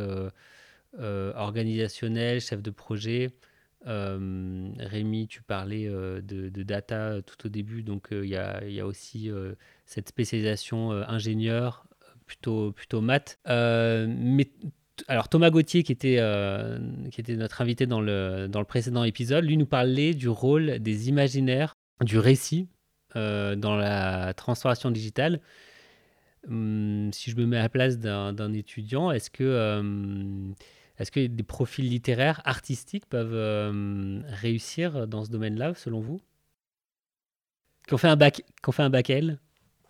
[0.98, 3.30] organisationnels, chefs de projet,
[3.84, 9.30] Rémi, tu parlais de, data tout au début, donc il y, a, aussi
[9.86, 11.86] cette spécialisation ingénieur,
[12.26, 13.38] plutôt, plutôt maths.
[13.46, 14.50] mais
[15.06, 16.20] alors Thomas Gauthier, qui était,
[17.12, 20.80] qui était notre invité dans le, dans le précédent épisode, lui nous parlait du rôle
[20.80, 22.68] des imaginaires, du récit
[23.14, 25.40] dans la transformation digitale.
[26.46, 29.82] Hum, si je me mets à la place d'un étudiant, est-ce que,
[30.98, 36.20] euh, est que des profils littéraires, artistiques peuvent euh, réussir dans ce domaine-là, selon vous?
[37.88, 38.16] Qu'on fait un
[38.72, 39.38] fait un bac L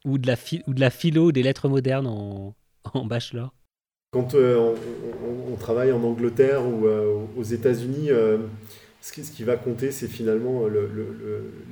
[0.04, 0.36] ou de la
[0.66, 2.54] ou philo, des lettres modernes en,
[3.06, 3.52] bachelor?
[4.12, 4.74] Quand euh,
[5.50, 6.86] on, travaille en Angleterre ou
[7.36, 8.10] aux États-Unis,
[9.00, 10.62] ce qui, va compter, c'est finalement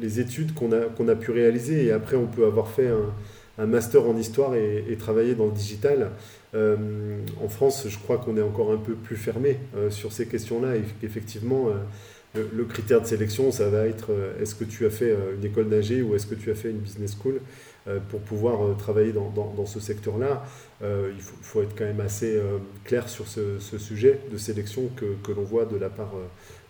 [0.00, 1.86] les études qu'on a, pu réaliser.
[1.86, 2.90] Et après, on peut avoir fait
[3.58, 6.10] un master en histoire et, travailler dans le digital.
[6.56, 6.76] Euh,
[7.44, 10.74] en France, je crois qu'on est encore un peu plus fermé euh, sur ces questions-là
[11.02, 15.44] effectivement, euh, le, critère de sélection, ça va être est-ce que tu as fait une
[15.44, 17.40] école d'ingé ou est-ce que tu as fait une business school
[18.10, 20.44] pour pouvoir travailler dans, ce secteur-là.
[20.82, 22.38] il faut, être quand même assez
[22.84, 26.12] clair sur ce, sujet de sélection que, l'on voit de la part.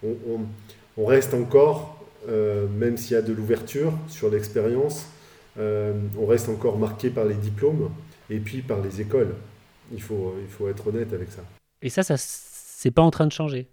[0.05, 5.09] On, reste encore, même s'il y a de l'ouverture sur l'expérience,
[5.59, 7.91] on reste encore marqué par les diplômes
[8.31, 9.35] et puis par les écoles.
[9.93, 11.43] Il faut, il faut être honnête avec ça.
[11.83, 13.69] Et ça, ça c'est pas en train de changer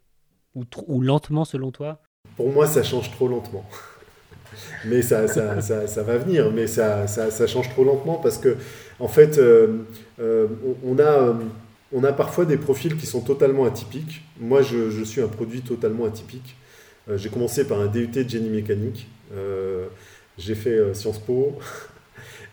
[0.56, 2.02] ou, ou, lentement selon toi?
[2.36, 3.66] Pour moi, ça change trop lentement.
[4.86, 8.56] mais ça, ça, ça, va venir, mais ça, ça, change trop lentement parce que,
[9.00, 9.86] en fait, euh,
[10.20, 10.48] euh,
[10.86, 11.36] on, a,
[11.92, 14.22] on a parfois des profils qui sont totalement atypiques.
[14.40, 16.56] Moi, je, je suis un produit totalement atypique.
[17.16, 19.08] J'ai commencé par un DUT de génie mécanique.
[20.38, 21.58] J'ai fait euh, Sciences Po.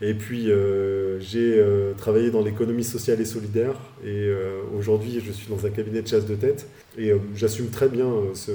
[0.03, 3.74] Et puis, euh, j'ai euh, travaillé dans l'économie sociale et solidaire.
[4.05, 4.30] Et
[4.76, 6.66] aujourd'hui, je suis dans un cabinet de chasse de tête.
[6.96, 8.53] Et j'assume très bien ce,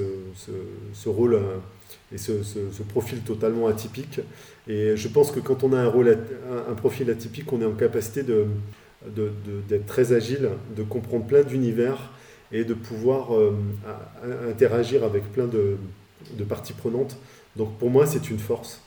[0.92, 1.40] ce, rôle
[2.12, 4.20] et ce, ce, profil totalement atypique.
[4.68, 6.18] Et je pense que quand on a un, rôle,
[6.68, 8.46] un, profil atypique, on est en capacité d'être
[9.14, 9.30] de,
[9.68, 12.10] de, très agile, de comprendre plein d'univers
[12.52, 13.28] et de pouvoir
[14.48, 15.76] interagir avec plein de,
[16.36, 17.16] de parties prenantes.
[17.56, 18.80] Donc pour moi, c'est une force.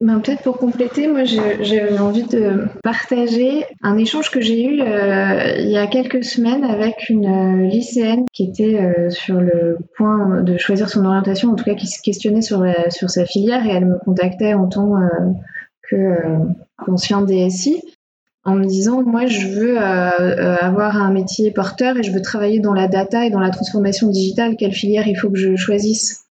[0.00, 5.56] Ben, Peut-être pour compléter, moi j'avais envie de partager un échange que j'ai eu euh,
[5.58, 10.40] il y a quelques semaines avec une euh, lycéenne qui était euh, sur le point
[10.40, 13.72] de choisir son orientation, en tout cas qui se questionnait sur, sur sa filière et
[13.72, 14.94] elle me contactait en tant
[15.82, 16.16] que
[16.78, 17.82] conscient DSI
[18.44, 22.72] en me disant moi je veux avoir un métier porteur et je veux travailler dans
[22.72, 26.29] la data et dans la transformation digitale, quelle filière il faut que je choisisse?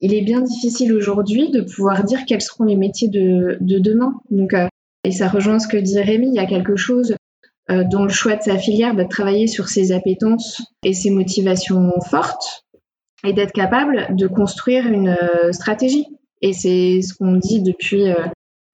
[0.00, 4.14] Il est bien difficile aujourd'hui de pouvoir dire quels seront les métiers de, demain.
[4.30, 4.68] Donc, euh,
[5.04, 7.16] et ça rejoint ce que dit Rémi, il y a quelque chose
[7.70, 11.92] euh, dans le choix de sa filière de travailler sur ses appétences et ses motivations
[12.08, 12.64] fortes
[13.24, 16.06] et d'être capable de construire une euh, stratégie.
[16.42, 18.04] Et c'est ce qu'on dit depuis,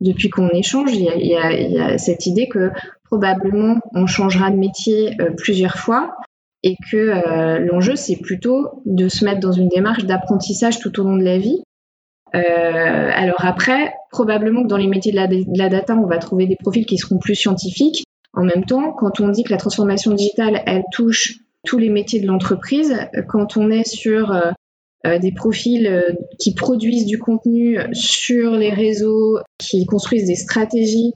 [0.01, 0.93] depuis qu'on échange.
[0.93, 2.71] Il y, a, il y, a, cette idée que
[3.05, 6.17] probablement on changera de métier plusieurs fois
[6.63, 11.05] et que euh, l'enjeu, c'est plutôt de se mettre dans une démarche d'apprentissage tout au
[11.05, 11.63] long de la vie.
[12.35, 16.57] Euh, alors après, probablement que dans les métiers de la, data, on va trouver des
[16.57, 18.05] profils qui seront plus scientifiques.
[18.33, 22.21] En même temps, quand on dit que la transformation digitale, elle touche tous les métiers
[22.21, 22.97] de l'entreprise,
[23.29, 24.51] quand on est sur euh,
[25.07, 26.03] euh des profils euh,
[26.39, 31.13] qui produisent du contenu sur les réseaux, qui construisent des stratégies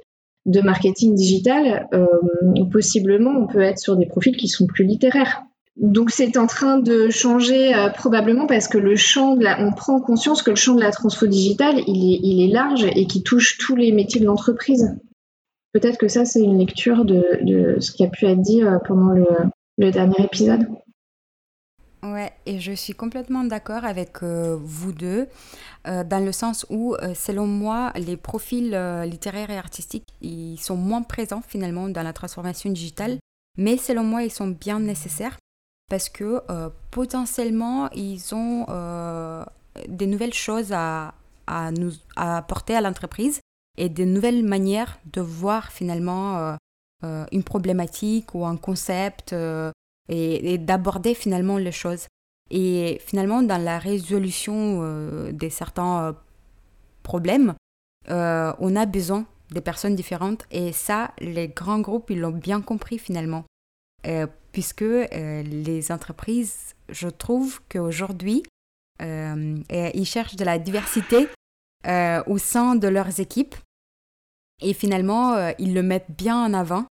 [0.47, 2.07] de marketing digital, euh,
[2.71, 5.43] possiblement on peut être sur des profils qui sont plus littéraires.
[5.77, 9.73] Donc c'est en train de changer euh, probablement parce que le champ de la, on
[9.73, 13.59] prend conscience que le champ de la transfo digitale il est, large et qui touche
[13.59, 14.97] tous les métiers de l'entreprise.
[15.73, 19.13] Peut-être que ça c'est une lecture de, ce qui a pu être dit euh, pendant
[19.77, 20.67] le dernier épisode.
[22.13, 25.27] Ouais, et je suis complètement d'accord avec euh, vous deux,
[25.89, 28.71] euh, dans le sens où, euh, selon moi, les profils
[29.05, 33.19] littéraires et artistiques, ils sont moins présents finalement dans la transformation digitale,
[33.59, 35.37] mais selon moi, ils sont bien nécessaires
[35.91, 36.43] parce que
[36.91, 38.67] potentiellement, ils ont
[39.89, 41.15] des nouvelles choses à,
[41.79, 43.41] nous, à apporter à l'entreprise
[43.79, 46.57] et des nouvelles manières de voir finalement
[47.03, 49.35] une problématique ou un concept
[50.09, 52.07] et, d'aborder finalement les choses.
[52.51, 56.13] Et finalement, dans la résolution euh, de certains euh,
[57.03, 57.55] problèmes,
[58.09, 60.45] euh, on a besoin des personnes différentes.
[60.51, 63.45] Et ça, les grands groupes, ils l'ont bien compris finalement.
[64.53, 68.45] puisque les entreprises, je trouve qu'aujourd'hui,
[69.01, 71.29] ils cherchent de la diversité
[72.27, 73.57] au sein de leurs équipes.
[74.63, 76.87] Et finalement, ils le mettent bien en avant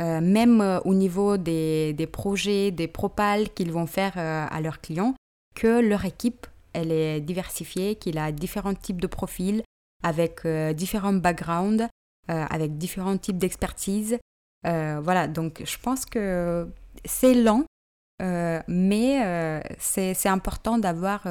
[0.00, 4.80] euh, même euh, au niveau des, projets, des propales qu'ils vont faire euh, à leurs
[4.80, 5.14] clients,
[5.54, 9.62] que leur équipe elle est diversifiée, qu'il a différents types de profils,
[10.02, 11.86] avec différents backgrounds,
[12.26, 14.18] avec différents types d'expertise.
[14.64, 16.66] voilà, donc je pense que
[17.04, 17.62] c'est lent,
[18.18, 21.28] mais c'est important d'avoir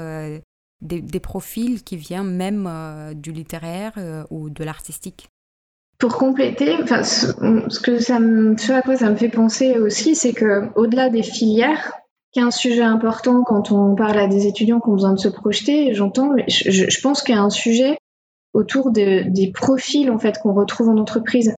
[0.79, 5.27] des, profils qui viennent même du littéraire ou de l'artistique.
[6.03, 10.33] Pour compléter, enfin, ce, que ça me, à quoi ça me fait penser aussi, c'est
[10.33, 11.93] que au-delà des filières,
[12.33, 15.19] qui est un sujet important quand on parle à des étudiants qui ont besoin de
[15.19, 17.97] se projeter, j'entends, je, pense qu'il y a un sujet
[18.51, 21.55] autour de, des profils en fait qu'on retrouve en entreprise.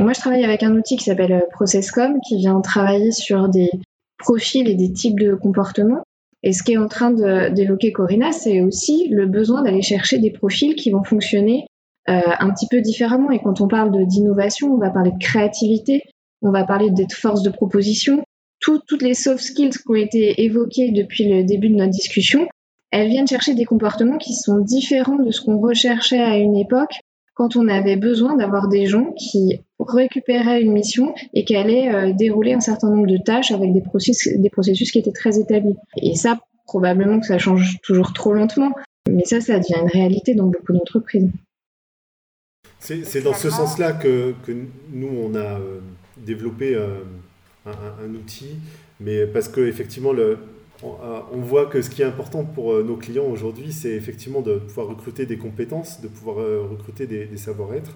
[0.00, 3.68] Moi, je travaille avec un outil qui s'appelle euh, ProcessCom, qui vient travailler sur des
[4.16, 6.02] profils et des types de comportements.
[6.42, 7.10] Et ce qui est en train
[7.50, 11.66] d'évoquer Corinna, c'est aussi le besoin d'aller chercher des profils qui vont fonctionner
[12.06, 13.30] un petit peu différemment.
[13.30, 16.02] Et quand on parle d'innovation, on va parler de créativité,
[16.42, 18.24] on va parler d'être force de proposition.
[18.60, 22.48] toutes les soft skills qui ont été évoquées depuis le début de notre discussion,
[22.92, 27.00] elles viennent chercher des comportements qui sont différents de ce qu'on recherchait à une époque
[27.34, 32.12] quand on avait besoin d'avoir des gens qui récupéraient une mission et qui allaient euh,
[32.12, 33.80] dérouler un certain nombre de tâches avec des
[34.50, 35.76] processus qui étaient très établis.
[35.96, 38.72] Et ça, probablement que ça change toujours trop lentement,
[39.10, 41.30] mais ça, ça devient une réalité dans beaucoup d'entreprises.
[42.82, 44.34] C'est dans ce sens-là que,
[44.92, 45.78] nous, on a euh,
[46.16, 46.98] développé euh,
[47.64, 48.56] un, outil,
[48.98, 50.12] mais parce qu'effectivement,
[50.82, 50.96] on,
[51.32, 54.56] on voit que ce qui est important pour euh, nos clients aujourd'hui, c'est effectivement de
[54.56, 56.36] pouvoir recruter des compétences, de pouvoir
[56.68, 57.92] recruter des, savoir-être,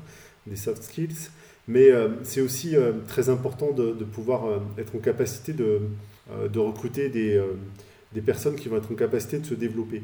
[0.46, 1.30] des soft skills,
[1.66, 1.88] mais
[2.22, 2.76] c'est aussi
[3.08, 4.44] très important de, pouvoir
[4.78, 5.80] être en capacité de,
[6.48, 7.42] de recruter des,
[8.12, 10.02] des personnes qui vont être en capacité de se développer.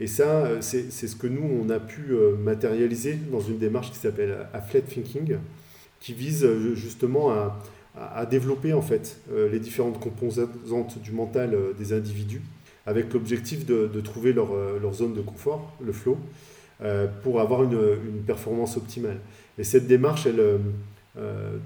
[0.00, 3.92] Et ça, euh, c'est ce que nous, on a pu euh, matérialiser dans une démarche
[3.92, 5.36] qui s'appelle Afflet Thinking,
[6.00, 9.18] qui vise euh, justement à, développer en fait
[9.52, 12.40] les différentes composantes du mental des individus,
[12.86, 16.16] avec l'objectif de, trouver leur, zone de confort, le flow,
[17.24, 19.18] pour avoir une, performance optimale.
[19.58, 20.28] Et cette démarche,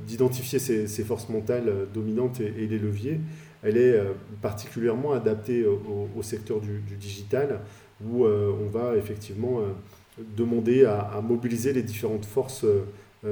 [0.07, 3.21] d'identifier ces, ces, forces mentales dominantes et, les leviers,
[3.63, 4.03] elle est
[4.41, 7.61] particulièrement adaptée au, secteur du digital,
[8.05, 12.85] où euh, on va effectivement euh, demander à, mobiliser les différentes forces euh,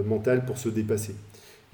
[0.04, 1.14] mentales pour se dépasser.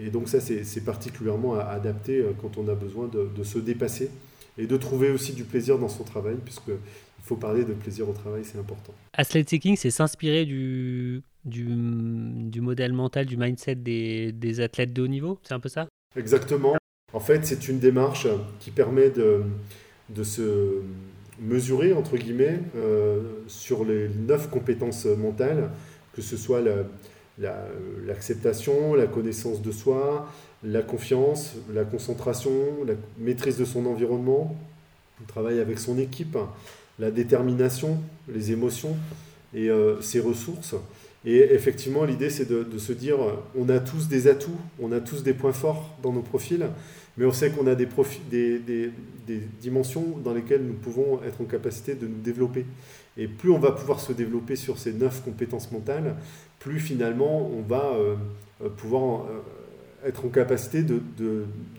[0.01, 4.11] Et donc ça, c'est particulièrement adapté quand on a besoin de, se dépasser
[4.57, 8.09] et de trouver aussi du plaisir dans son travail, puisque il faut parler de plaisir
[8.09, 8.95] au travail, c'est important.
[9.15, 15.09] Athletic c'est s'inspirer du, du, du, modèle mental, du mindset des, des athlètes de haut
[15.09, 15.89] niveau, c'est un peu ça?
[16.17, 16.77] Exactement.
[17.13, 18.29] En fait, c'est une démarche
[18.61, 19.43] qui permet de,
[20.11, 20.83] de se
[21.41, 25.71] mesurer, entre guillemets, euh, sur les neuf compétences mentales,
[26.15, 26.63] que ce soit
[27.39, 30.31] l'acceptation, la, connaissance de soi,
[30.65, 32.51] la confiance, la concentration,
[32.87, 34.57] la maîtrise de son environnement,
[35.21, 36.37] le travail avec son équipe,
[36.99, 37.99] la détermination,
[38.33, 38.97] les émotions
[39.55, 40.75] et euh, ses ressources.
[41.25, 43.19] Et effectivement, l'idée, c'est de, de, se dire,
[43.57, 46.67] on a tous des atouts, on a tous des points forts dans nos profils,
[47.19, 47.89] mais on sait qu'on a des,
[48.31, 48.93] des, des,
[49.27, 52.65] des, dimensions dans lesquelles nous pouvons être en capacité de nous développer.
[53.17, 56.15] Et plus on va pouvoir se développer sur ces neuf compétences mentales,
[56.61, 58.15] plus finalement on va euh,
[58.63, 60.85] euh, pouvoir euh, être en capacité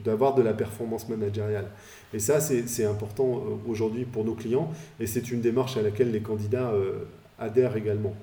[0.03, 1.67] d'avoir de, de, la performance managériale.
[2.13, 6.19] Et ça, c'est important aujourd'hui pour nos clients, et c'est une démarche à laquelle les
[6.19, 6.73] candidats
[7.37, 8.15] adhèrent également.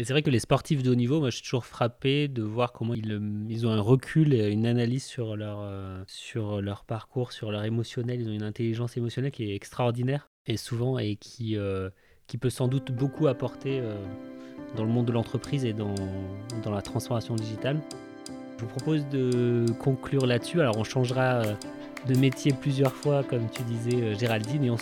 [0.00, 2.42] Et c'est vrai que les sportifs de haut niveau, moi je suis toujours frappé de
[2.42, 7.32] voir comment ils, euh, ont un recul une analyse sur leur, euh, sur leur parcours,
[7.32, 8.18] sur leur émotionnel.
[8.18, 11.90] Ils ont une intelligence émotionnelle qui est extraordinaire et souvent et qui, euh,
[12.40, 13.82] peut sans doute beaucoup apporter
[14.76, 15.94] dans le monde de l'entreprise et dans,
[16.64, 17.82] la transformation digitale.
[18.56, 20.60] Je vous propose de conclure là-dessus.
[20.60, 21.42] Alors on changera
[22.08, 24.76] de métier plusieurs fois, comme tu disais Géraldine, et on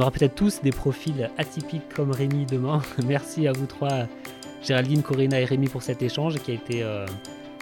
[0.00, 2.80] aura peut-être tous des profils atypiques comme Rémi demain.
[3.06, 4.08] Merci à vous trois,
[4.66, 7.06] Géraldine, Corinna et Rémi, pour cet échange qui a été euh,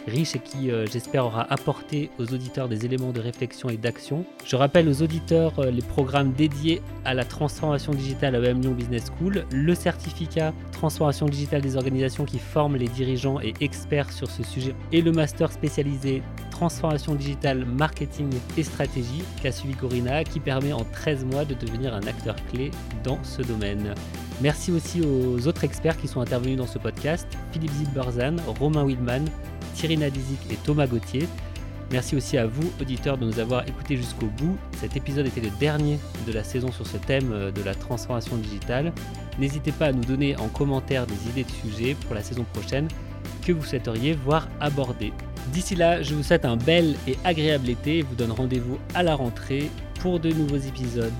[0.06, 4.24] riche et qui, euh, j'espère, aura apporté aux auditeurs des éléments de réflexion et d'action.
[4.44, 8.72] Je rappelle aux auditeurs euh, les programmes dédiés à la transformation digitale à EM Lyon
[8.72, 14.28] Business School, le certificat transformation digitale des organisations qui forment les dirigeants et experts sur
[14.28, 20.38] ce sujet et le master spécialisé transformation digitale, marketing et stratégie qu'a suivi Corina, qui
[20.38, 22.70] permet en 13 mois de devenir un acteur clé
[23.02, 23.94] dans ce domaine.
[24.40, 29.24] Merci aussi aux autres experts qui sont intervenus dans ce podcast, Philippe Zilberzan, Romain Wildman,
[29.74, 31.28] Thierry Nadizik et Thomas Gauthier.
[31.90, 34.56] Merci aussi à vous, auditeurs, de nous avoir écoutés jusqu'au bout.
[34.80, 38.36] Cet épisode était le dernier de la saison sur ce thème euh, de la transformation
[38.36, 38.92] digitale.
[39.38, 42.88] N'hésitez pas à nous donner en commentaire des idées de sujets pour la saison prochaine
[43.44, 45.12] que vous souhaiteriez voir abordés.
[45.52, 49.02] D'ici là, je vous souhaite un bel et agréable été et vous donne rendez-vous à
[49.02, 49.70] la rentrée
[50.00, 51.12] pour de nouveaux épisodes